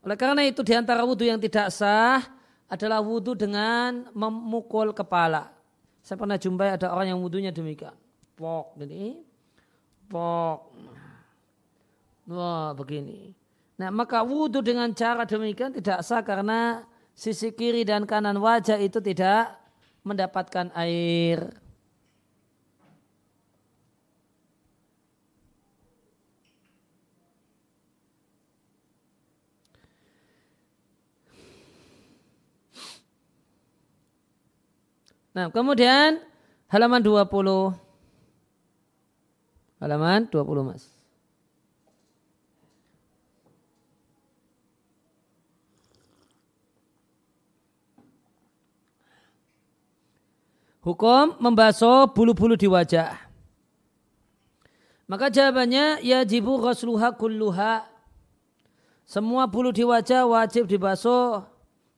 Oleh 0.00 0.16
karena 0.16 0.40
itu 0.46 0.64
di 0.64 0.72
antara 0.72 1.04
wudhu 1.04 1.26
yang 1.26 1.36
tidak 1.42 1.68
sah 1.68 2.22
adalah 2.70 3.04
wudhu 3.04 3.36
dengan 3.36 4.08
memukul 4.16 4.96
kepala. 4.96 5.52
Saya 6.00 6.16
pernah 6.16 6.36
jumpai 6.36 6.76
ada 6.76 6.92
orang 6.92 7.12
yang 7.12 7.20
wudhunya 7.20 7.52
demikian. 7.52 7.92
Pok 8.36 8.80
ini 8.80 9.20
pok. 10.08 10.58
Wah 12.24 12.72
begini. 12.72 13.32
Nah 13.76 13.88
maka 13.92 14.24
wudhu 14.24 14.64
dengan 14.64 14.92
cara 14.96 15.28
demikian 15.28 15.76
tidak 15.76 16.00
sah 16.04 16.24
karena 16.24 16.88
sisi 17.14 17.54
kiri 17.54 17.86
dan 17.86 18.04
kanan 18.04 18.38
wajah 18.42 18.78
itu 18.82 18.98
tidak 18.98 19.54
mendapatkan 20.02 20.68
air. 20.74 21.54
Nah, 35.34 35.50
kemudian 35.50 36.22
halaman 36.70 37.02
20. 37.02 37.74
Halaman 39.82 40.30
20, 40.30 40.62
Mas. 40.62 40.93
Hukum 50.84 51.40
membasuh 51.40 52.12
bulu-bulu 52.12 52.60
di 52.60 52.68
wajah. 52.68 53.16
Maka 55.08 55.32
jawabannya 55.32 56.04
ya 56.04 56.20
jibu 56.28 56.60
rasluha 56.60 57.16
kulluha. 57.16 57.88
Semua 59.08 59.48
bulu 59.48 59.72
di 59.72 59.80
wajah 59.80 60.28
wajib 60.28 60.68
dibasuh 60.68 61.44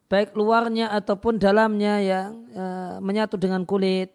baik 0.07 0.39
luarnya 0.39 0.91
ataupun 0.95 1.39
dalamnya 1.39 1.99
yang 1.99 2.31
e, 2.55 2.65
menyatu 3.03 3.35
dengan 3.35 3.67
kulit. 3.67 4.15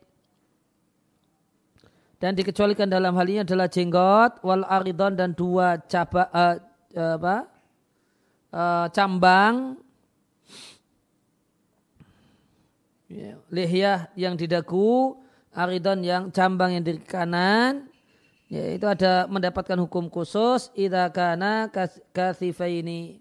Dan 2.16 2.38
dikecualikan 2.38 2.88
dalam 2.88 3.12
hal 3.18 3.28
ini 3.28 3.44
adalah 3.44 3.68
jenggot, 3.68 4.40
wal 4.46 4.64
aridon 4.72 5.20
dan 5.20 5.36
dua 5.36 5.84
caba, 5.84 6.32
e, 6.32 7.02
apa, 7.20 7.36
e, 8.56 8.64
cambang 8.96 9.76
ya, 9.76 9.84
lihyah 13.52 14.08
yang 14.16 14.40
di 14.40 14.48
dagu, 14.48 15.20
aridon 15.52 16.00
yang 16.04 16.32
cambang 16.32 16.80
yang 16.80 16.84
di 16.84 16.96
kanan, 17.02 17.92
ya, 18.48 18.76
itu 18.76 18.88
ada 18.88 19.28
mendapatkan 19.28 19.76
hukum 19.84 20.08
khusus 20.08 20.72
idza 20.76 21.12
kana 21.12 21.68
ini. 22.68 23.20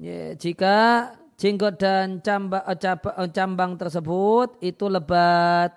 Ya, 0.00 0.32
jika 0.34 1.12
jenggot 1.36 1.76
dan 1.76 2.22
cambang, 2.24 2.64
eh, 2.64 2.78
eh, 2.78 3.30
cambang 3.30 3.72
tersebut 3.76 4.56
itu 4.64 4.88
lebat. 4.88 5.76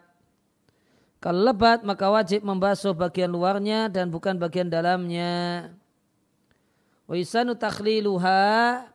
Kalau 1.20 1.42
lebat 1.42 1.82
maka 1.82 2.06
wajib 2.08 2.46
membasuh 2.46 2.94
bagian 2.94 3.34
luarnya 3.34 3.90
dan 3.90 4.14
bukan 4.14 4.38
bagian 4.38 4.70
dalamnya. 4.70 5.74
Wa 7.10 7.18
isanu 7.18 7.58
takhliluha 7.58 8.86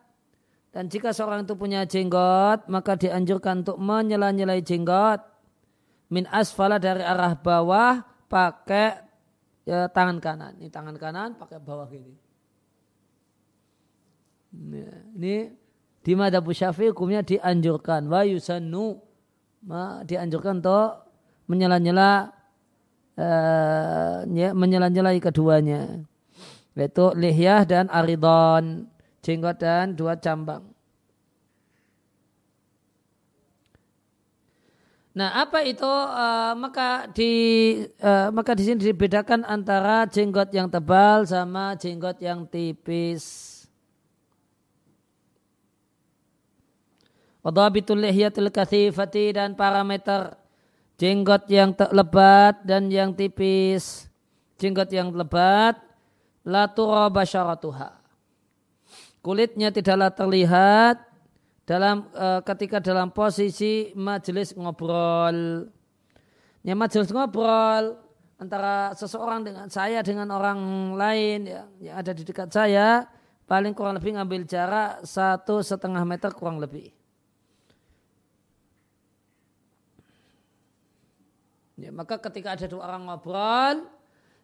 dan 0.70 0.86
jika 0.86 1.10
seorang 1.10 1.42
itu 1.42 1.58
punya 1.58 1.82
jenggot, 1.82 2.70
maka 2.70 2.94
dianjurkan 2.94 3.66
untuk 3.66 3.78
menyela-nyelai 3.82 4.62
jenggot 4.62 5.18
min 6.10 6.30
asfala 6.30 6.78
dari 6.78 7.02
arah 7.02 7.34
bawah 7.34 8.06
pakai 8.30 9.02
ya, 9.66 9.90
tangan 9.90 10.22
kanan. 10.22 10.54
Ini 10.62 10.70
tangan 10.70 10.94
kanan 10.94 11.34
pakai 11.34 11.58
bawah 11.58 11.90
ini. 11.90 12.14
Nah, 14.50 14.98
ini 15.18 15.54
di 16.02 16.12
madhabu 16.18 16.50
syafi'i 16.54 16.90
hukumnya 16.90 17.22
dianjurkan. 17.22 18.10
Wa 18.10 18.26
yusannu 18.26 18.98
dianjurkan 20.06 20.62
untuk 20.62 21.06
menyela-nyela 21.50 22.30
uh, 23.18 24.22
menyela-nyelai 24.54 25.18
keduanya. 25.18 26.02
Yaitu 26.78 27.10
lihyah 27.18 27.66
dan 27.66 27.86
aridon 27.90 28.89
jenggot 29.20 29.56
dan 29.60 29.92
dua 29.92 30.16
cambang. 30.16 30.64
Nah, 35.10 35.42
apa 35.42 35.66
itu? 35.66 35.84
Uh, 35.84 36.54
maka 36.54 37.10
di 37.10 37.32
uh, 37.98 38.30
maka 38.30 38.54
di 38.54 38.62
sini 38.62 38.78
dibedakan 38.78 39.42
antara 39.42 40.06
jenggot 40.06 40.54
yang 40.54 40.70
tebal 40.70 41.26
sama 41.26 41.74
jenggot 41.74 42.16
yang 42.22 42.46
tipis. 42.46 43.58
Wadabitul 47.42 48.00
lihyatil 48.04 48.52
kathifati 48.54 49.34
dan 49.34 49.58
parameter 49.58 50.38
jenggot 50.94 51.48
yang 51.50 51.74
lebat 51.90 52.62
dan 52.62 52.86
yang 52.86 53.10
tipis. 53.10 54.06
Jenggot 54.62 54.92
yang 54.94 55.10
lebat 55.10 55.74
la 56.46 56.70
turaba 56.70 57.26
kulitnya 59.20 59.72
tidaklah 59.72 60.12
terlihat 60.12 61.00
dalam 61.68 62.08
e, 62.12 62.26
ketika 62.44 62.82
dalam 62.82 63.12
posisi 63.14 63.94
majelis 63.94 64.52
ngobrol. 64.56 65.68
Ya 66.60 66.76
majelis 66.76 67.08
ngobrol 67.12 67.96
antara 68.40 68.96
seseorang 68.96 69.44
dengan 69.44 69.68
saya 69.68 70.00
dengan 70.00 70.28
orang 70.32 70.92
lain 70.96 71.48
ya, 71.48 71.62
yang 71.80 71.96
ada 72.00 72.12
di 72.16 72.24
dekat 72.24 72.48
saya 72.52 73.04
paling 73.44 73.76
kurang 73.76 74.00
lebih 74.00 74.16
ngambil 74.16 74.42
jarak 74.48 75.04
satu 75.04 75.60
setengah 75.60 76.02
meter 76.04 76.32
kurang 76.32 76.62
lebih. 76.62 76.92
Ya, 81.80 81.88
maka 81.88 82.20
ketika 82.20 82.52
ada 82.52 82.68
dua 82.68 82.84
orang 82.92 83.08
ngobrol, 83.08 83.88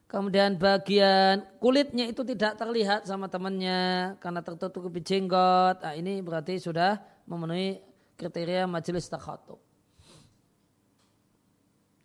Kemudian 0.06 0.54
bagian 0.54 1.42
kulitnya 1.58 2.06
itu 2.06 2.22
tidak 2.22 2.54
terlihat 2.54 3.10
sama 3.10 3.26
temannya 3.26 4.14
karena 4.22 4.38
tertutupi 4.38 5.02
jenggot. 5.02 5.82
Nah, 5.82 5.98
ini 5.98 6.22
berarti 6.22 6.62
sudah 6.62 7.02
memenuhi 7.26 7.82
kriteria 8.14 8.70
majelis 8.70 9.10
takhatub. 9.10 9.58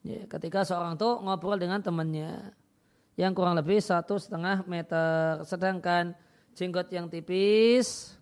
Ya, 0.02 0.26
ketika 0.26 0.66
seorang 0.66 0.98
itu 0.98 1.10
ngobrol 1.22 1.62
dengan 1.62 1.78
temannya 1.78 2.58
yang 3.22 3.38
kurang 3.38 3.54
lebih 3.54 3.78
satu 3.78 4.18
setengah 4.18 4.66
meter, 4.66 5.46
sedangkan 5.46 6.18
jenggot 6.58 6.90
yang 6.90 7.06
tipis 7.06 8.18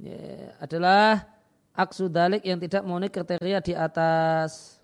ya, 0.00 0.56
adalah 0.56 1.28
aksudalik 1.76 2.40
yang 2.40 2.56
tidak 2.56 2.88
memenuhi 2.88 3.12
kriteria 3.12 3.60
di 3.60 3.76
atas. 3.76 4.81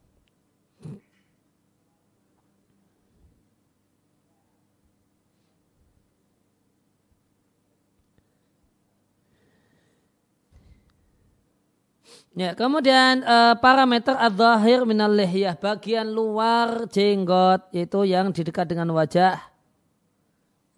Ya, 12.38 12.54
kemudian 12.54 13.26
uh, 13.26 13.58
parameter 13.58 14.14
adzahir 14.14 14.86
minal 14.86 15.10
lihyah, 15.10 15.58
bagian 15.58 16.06
luar 16.06 16.86
jenggot 16.86 17.66
yaitu 17.74 18.06
yang 18.06 18.30
di 18.30 18.46
dekat 18.46 18.70
dengan 18.70 18.94
wajah. 18.94 19.42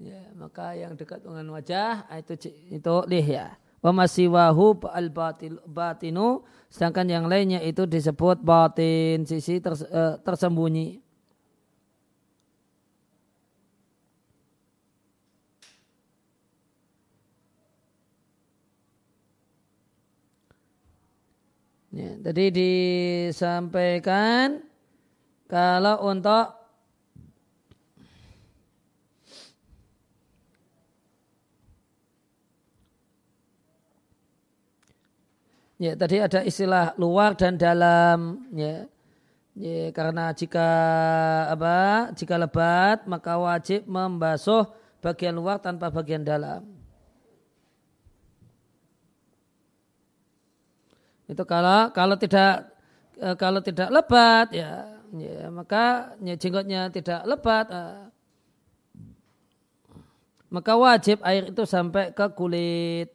Ya, 0.00 0.24
maka 0.40 0.72
yang 0.72 0.96
dekat 0.96 1.20
dengan 1.20 1.44
wajah 1.52 2.08
ah, 2.08 2.16
itu 2.16 2.48
itu 2.72 2.94
lihyah. 3.04 3.60
Wa 3.84 3.92
masiwahu 3.92 4.88
al 4.88 5.12
batinu 5.68 6.48
sedangkan 6.72 7.04
yang 7.12 7.24
lainnya 7.28 7.60
itu 7.60 7.84
disebut 7.84 8.40
batin, 8.40 9.28
sisi 9.28 9.60
ters, 9.60 9.84
uh, 9.84 10.16
tersembunyi. 10.24 11.04
Ya, 21.90 22.14
tadi 22.22 22.54
disampaikan 22.54 24.62
kalau 25.50 26.06
untuk 26.06 26.60
Ya, 35.80 35.96
tadi 35.96 36.20
ada 36.20 36.44
istilah 36.44 36.92
luar 37.00 37.32
dan 37.32 37.56
dalam 37.56 38.44
ya. 38.52 38.84
Ya, 39.56 39.88
karena 39.96 40.28
jika 40.36 40.68
apa? 41.48 42.12
Jika 42.12 42.36
lebat 42.36 43.08
maka 43.08 43.40
wajib 43.40 43.88
membasuh 43.88 44.68
bagian 45.00 45.40
luar 45.40 45.56
tanpa 45.56 45.88
bagian 45.88 46.20
dalam. 46.20 46.79
Itu 51.30 51.46
kalau 51.46 51.94
kalau 51.94 52.18
tidak 52.18 52.74
e, 53.14 53.38
kalau 53.38 53.62
tidak 53.62 53.94
lebat 53.94 54.50
ya, 54.50 54.98
ya 55.14 55.46
maka 55.54 56.18
ya, 56.18 56.34
jenggotnya 56.34 56.90
tidak 56.90 57.22
lebat 57.22 57.70
uh, 57.70 58.10
maka 60.50 60.74
wajib 60.74 61.22
air 61.22 61.54
itu 61.54 61.62
sampai 61.62 62.10
ke 62.10 62.26
kulit. 62.34 63.14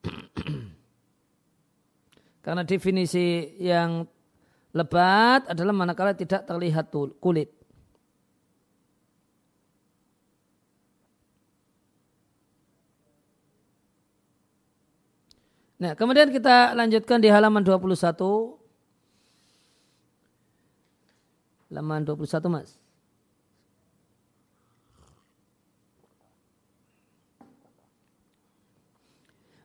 Karena 2.44 2.64
definisi 2.64 3.60
yang 3.60 4.08
lebat 4.72 5.52
adalah 5.52 5.76
manakala 5.76 6.16
tidak 6.16 6.48
terlihat 6.48 6.88
kulit. 7.20 7.59
Nah, 15.80 15.96
kemudian 15.96 16.28
kita 16.28 16.76
lanjutkan 16.76 17.24
di 17.24 17.32
halaman 17.32 17.64
21. 17.64 18.60
Halaman 21.72 22.04
21, 22.04 22.52
Mas. 22.52 22.76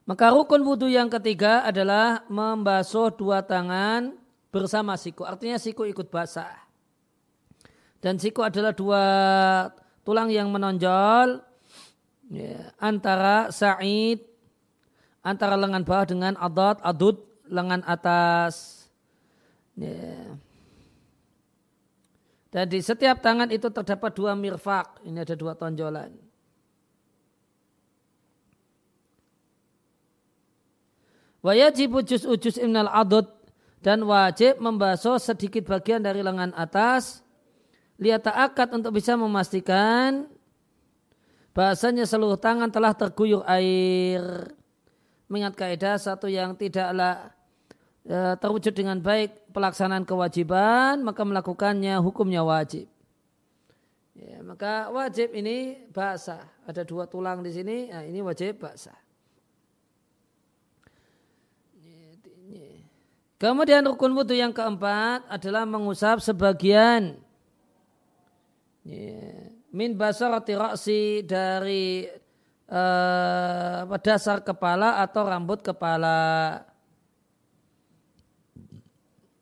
Maka 0.06 0.32
rukun 0.32 0.62
wudhu 0.62 0.88
yang 0.88 1.10
ketiga 1.10 1.66
adalah 1.66 2.24
membasuh 2.30 3.10
dua 3.12 3.42
tangan 3.42 4.14
bersama 4.54 4.96
siku. 4.96 5.26
Artinya 5.26 5.58
siku 5.58 5.84
ikut 5.84 6.14
basah. 6.14 6.64
Dan 8.00 8.22
siku 8.22 8.46
adalah 8.46 8.72
dua 8.72 9.04
tulang 10.06 10.30
yang 10.30 10.54
menonjol 10.54 11.42
ya, 12.30 12.70
antara 12.78 13.50
sa'id, 13.50 14.35
antara 15.26 15.58
lengan 15.58 15.82
bawah 15.82 16.06
dengan 16.06 16.38
adad, 16.38 16.78
adud, 16.86 17.18
lengan 17.50 17.82
atas. 17.90 18.86
Ya. 19.74 20.38
Dan 22.54 22.72
di 22.72 22.80
setiap 22.80 23.20
tangan 23.20 23.50
itu 23.50 23.68
terdapat 23.68 24.14
dua 24.16 24.38
mirfak. 24.38 25.02
Ini 25.04 25.26
ada 25.26 25.36
dua 25.36 25.58
tonjolan. 25.58 26.14
Wajib 31.44 32.00
ujus 32.02 32.26
ujus 32.26 32.58
imnal 32.58 32.90
adud 32.90 33.30
dan 33.86 34.02
wajib 34.02 34.58
membasuh 34.58 35.22
sedikit 35.22 35.70
bagian 35.70 36.02
dari 36.02 36.26
lengan 36.26 36.50
atas 36.58 37.22
lihat 38.02 38.26
akad 38.26 38.74
untuk 38.74 38.98
bisa 38.98 39.14
memastikan 39.14 40.26
bahasanya 41.54 42.10
seluruh 42.10 42.36
tangan 42.36 42.74
telah 42.74 42.98
terguyur 42.98 43.46
air. 43.46 44.50
Mengingat 45.26 45.58
kaidah 45.58 45.98
satu 45.98 46.30
yang 46.30 46.54
tidaklah 46.54 47.34
e, 48.06 48.38
terwujud 48.38 48.74
dengan 48.78 49.02
baik 49.02 49.50
pelaksanaan 49.50 50.06
kewajiban 50.06 51.02
maka 51.02 51.26
melakukannya 51.26 51.98
hukumnya 52.02 52.46
wajib. 52.46 52.86
Ya, 54.16 54.40
maka 54.46 54.88
wajib 54.94 55.36
ini 55.36 55.90
basah. 55.92 56.46
Ada 56.64 56.88
dua 56.88 57.04
tulang 57.04 57.44
di 57.44 57.52
sini, 57.52 57.92
nah 57.92 58.06
ini 58.06 58.24
wajib 58.24 58.64
basah. 58.64 58.96
Kemudian 63.36 63.84
rukun 63.84 64.16
wudhu 64.16 64.32
yang 64.32 64.56
keempat 64.56 65.28
adalah 65.28 65.68
mengusap 65.68 66.24
sebagian 66.24 67.20
min 69.76 69.92
basarati 70.00 70.56
ra'si 70.56 71.20
dari 71.28 72.08
uh, 72.70 73.98
dasar 74.02 74.42
kepala 74.42 75.02
atau 75.02 75.26
rambut 75.26 75.62
kepala. 75.62 76.62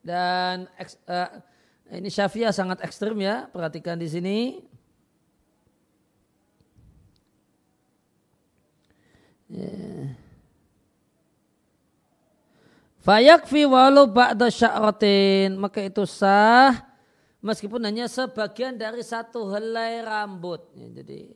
Dan 0.03 0.67
uh, 1.07 1.31
ini 1.91 2.12
Syafi'ah 2.12 2.51
sangat 2.51 2.83
ekstrim 2.83 3.19
ya, 3.23 3.47
perhatikan 3.51 3.95
di 3.95 4.07
sini. 4.12 4.39
Yeah. 9.53 10.17
Fayakfi 13.03 13.67
walau 13.67 14.07
ba'da 14.07 14.47
sya'ratin. 14.47 15.59
Maka 15.59 15.83
itu 15.83 16.07
sah 16.07 16.88
meskipun 17.43 17.83
hanya 17.83 18.07
sebagian 18.07 18.79
dari 18.79 19.03
satu 19.03 19.51
helai 19.51 19.99
rambut. 20.01 20.63
Ya, 20.73 21.03
jadi 21.03 21.36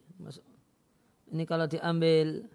ini 1.32 1.44
kalau 1.44 1.68
diambil 1.68 2.48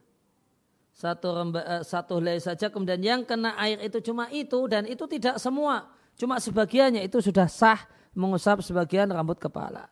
satu 0.93 1.29
remba, 1.33 1.61
eh, 1.65 1.83
satu 1.85 2.21
helai 2.21 2.39
saja 2.41 2.69
kemudian 2.69 3.01
yang 3.01 3.21
kena 3.25 3.57
air 3.57 3.81
itu 3.81 4.01
cuma 4.05 4.29
itu 4.29 4.69
dan 4.69 4.85
itu 4.85 5.05
tidak 5.09 5.41
semua. 5.41 5.89
Cuma 6.17 6.37
sebagiannya 6.37 7.01
itu 7.05 7.19
sudah 7.25 7.49
sah 7.49 7.81
mengusap 8.13 8.61
sebagian 8.61 9.09
rambut 9.09 9.41
kepala. 9.41 9.89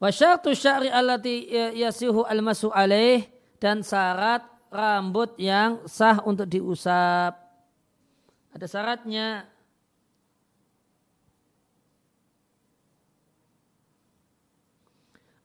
Wasyartu 0.00 0.56
syari 0.56 0.88
allati 0.88 1.52
yasihu 1.76 2.24
almasu 2.24 2.72
alaih 2.72 3.28
dan 3.60 3.84
syarat 3.84 4.40
rambut 4.72 5.36
yang 5.36 5.84
sah 5.84 6.24
untuk 6.24 6.48
diusap. 6.48 7.49
Ada 8.50 8.66
syaratnya. 8.66 9.46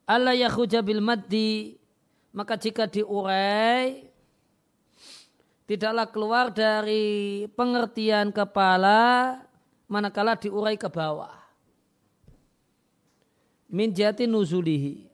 Allah 0.06 0.38
yakhuja 0.38 0.86
bil 0.86 1.02
maddi 1.02 1.74
maka 2.30 2.54
jika 2.54 2.86
diurai 2.86 4.06
tidaklah 5.66 6.06
keluar 6.06 6.54
dari 6.54 7.48
pengertian 7.58 8.30
kepala 8.30 9.42
manakala 9.90 10.38
diurai 10.38 10.78
ke 10.78 10.86
bawah 10.86 11.34
min 13.66 13.90
jati 13.90 14.30
nuzulihi. 14.30 15.10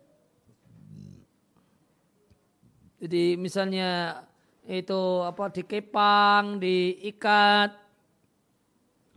Jadi 3.02 3.34
misalnya 3.34 4.22
itu 4.62 5.26
apa 5.26 5.50
dikepang, 5.50 6.62
diikat, 6.62 7.74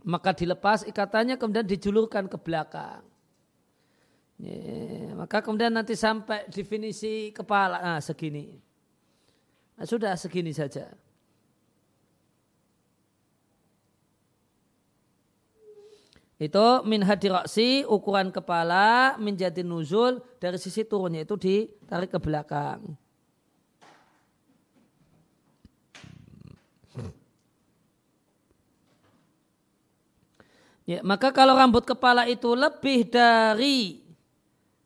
maka 0.06 0.30
dilepas 0.30 0.86
ikatannya 0.86 1.34
kemudian 1.34 1.66
dijulurkan 1.66 2.30
ke 2.30 2.38
belakang. 2.38 3.02
Ya, 4.38 5.16
maka 5.18 5.42
kemudian 5.42 5.74
nanti 5.74 5.98
sampai 5.98 6.46
definisi 6.46 7.34
kepala, 7.34 7.82
nah 7.82 7.98
segini. 7.98 8.62
Nah, 9.74 9.84
sudah 9.88 10.14
segini 10.14 10.54
saja. 10.54 10.94
Itu 16.36 16.84
min 16.84 17.00
hadiraksi 17.00 17.88
ukuran 17.88 18.28
kepala 18.28 19.16
menjadi 19.16 19.64
nuzul 19.64 20.20
dari 20.36 20.60
sisi 20.60 20.84
turunnya 20.84 21.24
itu 21.24 21.34
ditarik 21.40 22.12
ke 22.12 22.20
belakang. 22.20 22.92
Ya, 30.86 31.02
maka 31.02 31.34
kalau 31.34 31.58
rambut 31.58 31.82
kepala 31.82 32.30
itu 32.30 32.54
lebih 32.54 33.10
dari 33.10 34.06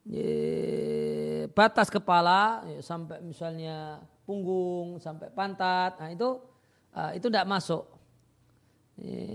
ya, 0.09 1.45
batas 1.53 1.93
kepala 1.93 2.65
ya, 2.65 2.81
sampai 2.81 3.21
misalnya 3.21 4.01
punggung 4.25 4.97
sampai 4.97 5.29
pantat, 5.29 6.01
nah 6.01 6.09
itu 6.09 6.41
uh, 6.97 7.13
itu 7.13 7.29
tidak 7.29 7.45
masuk. 7.45 7.85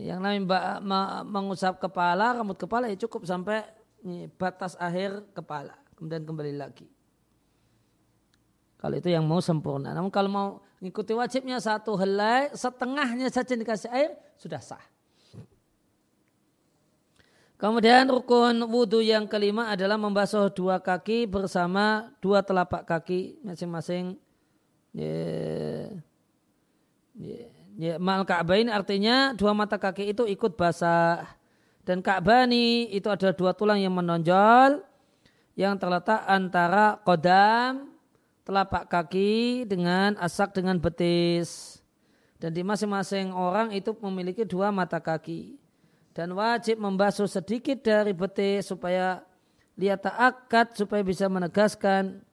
Yang 0.06 0.20
namanya 0.22 0.82
mengusap 1.26 1.78
kepala, 1.78 2.34
rambut 2.38 2.58
kepala 2.58 2.90
ya 2.90 2.98
cukup 2.98 3.26
sampai 3.30 3.66
batas 4.38 4.74
akhir 4.78 5.22
kepala. 5.38 5.74
Kemudian 5.98 6.22
kembali 6.22 6.54
lagi. 6.54 6.86
Kalau 8.78 8.94
itu 8.94 9.10
yang 9.10 9.26
mau 9.26 9.42
sempurna. 9.42 9.94
Namun 9.94 10.14
kalau 10.14 10.30
mau 10.30 10.48
mengikuti 10.78 11.18
wajibnya 11.18 11.58
satu 11.58 11.98
helai, 11.98 12.54
setengahnya 12.54 13.34
saja 13.34 13.58
dikasih 13.58 13.90
air, 13.90 14.14
sudah 14.38 14.62
sah. 14.62 14.95
Kemudian 17.56 18.12
rukun 18.12 18.68
wudhu 18.68 19.00
yang 19.00 19.32
kelima 19.32 19.72
adalah 19.72 19.96
membasuh 19.96 20.52
dua 20.52 20.76
kaki 20.84 21.24
bersama 21.24 22.12
dua 22.20 22.44
telapak 22.44 22.84
kaki 22.84 23.40
masing-masing. 23.48 24.20
Mal 27.96 28.24
Ka'bah 28.28 28.60
ini 28.60 28.72
artinya 28.72 29.32
dua 29.32 29.56
mata 29.56 29.80
kaki 29.80 30.12
itu 30.12 30.28
ikut 30.28 30.60
basah. 30.60 31.24
Dan 31.88 32.04
Ka'bah 32.04 32.44
ini 32.44 32.92
itu 32.92 33.08
adalah 33.08 33.32
dua 33.32 33.56
tulang 33.56 33.80
yang 33.80 33.96
menonjol 33.96 34.84
yang 35.56 35.80
terletak 35.80 36.28
antara 36.28 37.00
kodam, 37.08 37.88
telapak 38.44 38.92
kaki 38.92 39.64
dengan 39.64 40.20
asak 40.20 40.52
dengan 40.52 40.76
betis. 40.76 41.80
Dan 42.36 42.52
di 42.52 42.68
masing-masing 42.68 43.32
orang 43.32 43.72
itu 43.72 43.96
memiliki 44.04 44.44
dua 44.44 44.76
mata 44.76 45.00
kaki. 45.00 45.56
Dan 46.16 46.32
wajib 46.32 46.80
membasuh 46.80 47.28
sedikit 47.28 47.84
dari 47.84 48.16
betis 48.16 48.72
supaya 48.72 49.20
lihat 49.76 50.08
akad 50.08 50.72
supaya 50.72 51.04
bisa 51.04 51.28
menegaskan 51.28 52.24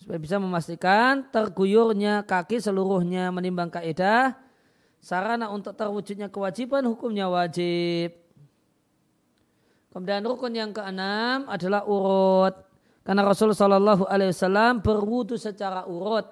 supaya 0.00 0.16
bisa 0.16 0.40
memastikan 0.40 1.28
terguyurnya 1.28 2.24
kaki 2.24 2.56
seluruhnya 2.60 3.28
menimbang 3.28 3.68
kaidah 3.68 4.32
sarana 5.04 5.52
untuk 5.52 5.76
terwujudnya 5.76 6.32
kewajiban 6.32 6.88
hukumnya 6.88 7.28
wajib. 7.28 8.16
Kemudian 9.92 10.24
rukun 10.24 10.56
yang 10.56 10.72
keenam 10.72 11.44
adalah 11.46 11.84
urut. 11.84 12.56
Karena 13.04 13.20
Rasulullah 13.20 13.60
Shallallahu 13.60 14.04
Alaihi 14.08 14.32
Wasallam 14.32 14.80
berwudu 14.80 15.36
secara 15.36 15.84
urut. 15.84 16.24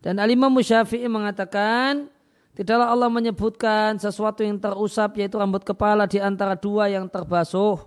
Dan 0.00 0.16
Alimah 0.16 0.48
Musyafi'i 0.48 1.04
mengatakan, 1.06 2.08
tidaklah 2.54 2.90
Allah 2.90 3.10
menyebutkan 3.10 3.98
sesuatu 3.98 4.46
yang 4.46 4.58
terusap 4.58 5.18
yaitu 5.18 5.36
rambut 5.38 5.62
kepala 5.66 6.06
di 6.06 6.22
antara 6.22 6.54
dua 6.54 6.90
yang 6.90 7.10
terbasuh. 7.10 7.82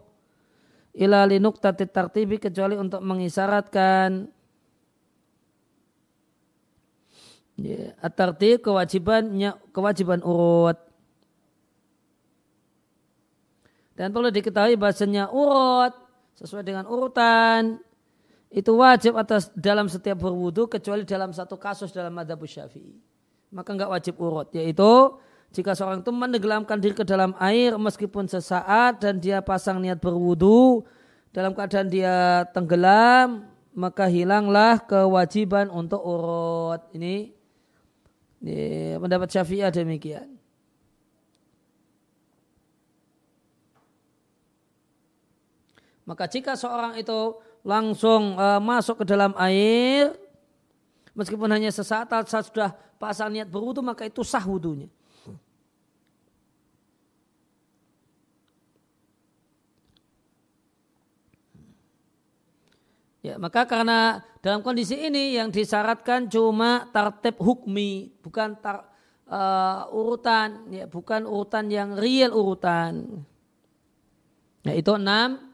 Ila 0.97 1.25
linuk 1.29 1.61
tartibi 1.61 2.41
kecuali 2.41 2.73
untuk 2.73 3.01
mengisyaratkan 3.05 4.33
Ya, 7.57 7.97
at 8.05 8.13
kewajibannya 8.61 9.57
kewajiban 9.73 10.21
urut. 10.21 10.77
Dan 13.97 14.13
perlu 14.13 14.29
diketahui 14.29 14.77
bahasanya 14.77 15.33
urut 15.33 15.89
sesuai 16.37 16.61
dengan 16.61 16.85
urutan 16.85 17.81
itu 18.53 18.69
wajib 18.77 19.17
atas 19.17 19.49
dalam 19.57 19.89
setiap 19.89 20.21
berwudu 20.21 20.69
kecuali 20.69 21.01
dalam 21.01 21.33
satu 21.33 21.57
kasus 21.57 21.89
dalam 21.89 22.13
madhab 22.13 22.37
syafi'i. 22.45 23.06
Maka 23.51 23.69
enggak 23.75 23.91
wajib 23.91 24.19
urut 24.19 24.51
yaitu 24.51 25.15
jika 25.55 25.71
seorang 25.71 26.03
itu 26.03 26.11
menenggelamkan 26.11 26.77
diri 26.77 26.91
ke 26.91 27.07
dalam 27.07 27.31
air 27.39 27.79
meskipun 27.79 28.27
sesaat 28.27 28.99
dan 28.99 29.23
dia 29.23 29.39
pasang 29.39 29.79
niat 29.79 30.03
berwudu 30.03 30.83
dalam 31.31 31.55
keadaan 31.55 31.87
dia 31.87 32.43
tenggelam 32.51 33.47
maka 33.77 34.09
hilanglah 34.09 34.81
kewajiban 34.81 35.69
untuk 35.69 36.01
urut. 36.01 36.81
Ini, 36.97 37.29
ini 38.41 38.57
pendapat 38.97 39.29
Syafi'iyah 39.29 39.69
demikian. 39.69 40.33
Maka 46.09 46.25
jika 46.25 46.57
seorang 46.57 46.97
itu 46.97 47.37
langsung 47.61 48.39
uh, 48.39 48.57
masuk 48.57 49.03
ke 49.03 49.05
dalam 49.05 49.35
air, 49.37 50.15
meskipun 51.17 51.49
hanya 51.49 51.73
sesaat 51.73 52.13
saat 52.29 52.45
sudah 52.53 52.77
pasang 53.01 53.33
niat 53.33 53.49
berwudu 53.49 53.81
maka 53.81 54.05
itu 54.05 54.21
sah 54.21 54.45
wudunya. 54.45 54.85
Ya, 63.25 63.35
maka 63.35 63.67
karena 63.67 64.23
dalam 64.39 64.63
kondisi 64.63 64.95
ini 64.95 65.35
yang 65.35 65.51
disyaratkan 65.51 66.31
cuma 66.31 66.87
tartib 66.95 67.35
hukmi, 67.43 68.15
bukan 68.23 68.55
tar, 68.55 68.87
uh, 69.27 69.83
urutan, 69.91 70.71
ya, 70.71 70.87
bukan 70.87 71.27
urutan 71.27 71.67
yang 71.67 71.99
real 71.99 72.31
urutan. 72.31 73.25
Ya, 74.63 74.79
itu 74.79 74.95
enam 74.95 75.46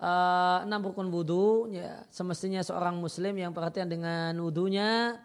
uh, 0.00 0.64
enam 0.66 0.80
rukun 0.90 1.10
wudhu 1.12 1.70
ya. 1.70 2.02
Semestinya 2.10 2.64
seorang 2.64 2.98
muslim 2.98 3.36
yang 3.38 3.54
perhatian 3.54 3.86
dengan 3.86 4.34
wudhunya 4.40 5.20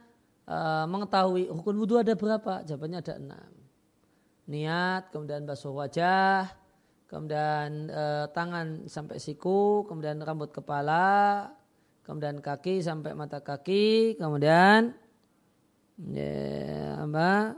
uh, 0.45 0.86
mengetahui 0.86 1.49
rukun 1.49 1.78
wudhu 1.80 2.01
ada 2.01 2.13
berapa? 2.13 2.61
Jawabannya 2.65 2.99
ada 3.01 3.15
enam. 3.17 3.51
Niat 4.49 5.13
kemudian 5.13 5.45
basuh 5.45 5.74
wajah 5.74 6.49
kemudian 7.09 7.89
uh, 7.89 8.30
tangan 8.30 8.86
sampai 8.86 9.17
siku 9.17 9.82
kemudian 9.89 10.22
rambut 10.22 10.53
kepala 10.53 11.49
kemudian 12.05 12.38
kaki 12.38 12.86
sampai 12.86 13.17
mata 13.17 13.41
kaki 13.41 14.17
kemudian 14.17 14.93
ya 16.13 17.01
apa? 17.01 17.57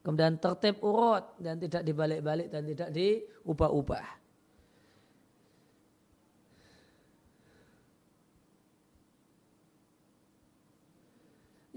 Kemudian 0.00 0.40
tertib 0.40 0.80
urut 0.80 1.36
dan 1.36 1.60
tidak 1.60 1.84
dibalik-balik 1.84 2.48
dan 2.48 2.64
tidak 2.64 2.88
diubah-ubah 2.96 4.17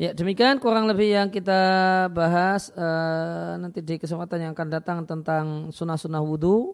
Ya 0.01 0.17
demikian 0.17 0.57
kurang 0.57 0.89
lebih 0.89 1.13
yang 1.13 1.29
kita 1.29 1.61
bahas 2.09 2.73
uh, 2.73 3.53
nanti 3.61 3.85
di 3.85 4.01
kesempatan 4.01 4.49
yang 4.49 4.57
akan 4.57 4.69
datang 4.73 5.05
tentang 5.05 5.69
sunnah-sunnah 5.69 6.25
wudhu. 6.25 6.73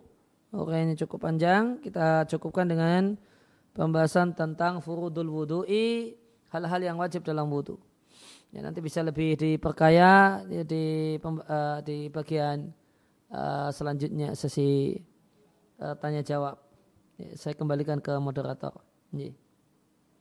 Ini 0.55 0.95
cukup 0.95 1.27
panjang. 1.27 1.83
Kita 1.83 2.23
cukupkan 2.23 2.71
dengan 2.71 3.19
pembahasan 3.75 4.31
tentang 4.31 4.79
furudul 4.79 5.27
wudhu'i 5.27 6.15
hal-hal 6.55 6.79
yang 6.79 6.95
wajib 6.95 7.27
dalam 7.27 7.51
wudhu. 7.51 7.75
Ya, 8.55 8.63
nanti 8.63 8.79
bisa 8.79 9.03
lebih 9.03 9.35
diperkaya 9.35 10.47
ya, 10.47 10.63
di 10.63 11.19
uh, 11.19 11.83
di 11.83 12.07
bagian 12.07 12.71
uh, 13.27 13.67
selanjutnya 13.75 14.39
sesi 14.39 14.95
uh, 15.83 15.99
tanya 15.99 16.23
jawab. 16.23 16.55
Ya, 17.19 17.35
saya 17.35 17.59
kembalikan 17.59 17.99
ke 17.99 18.15
moderator. 18.23 18.71
Ya. 19.11 19.35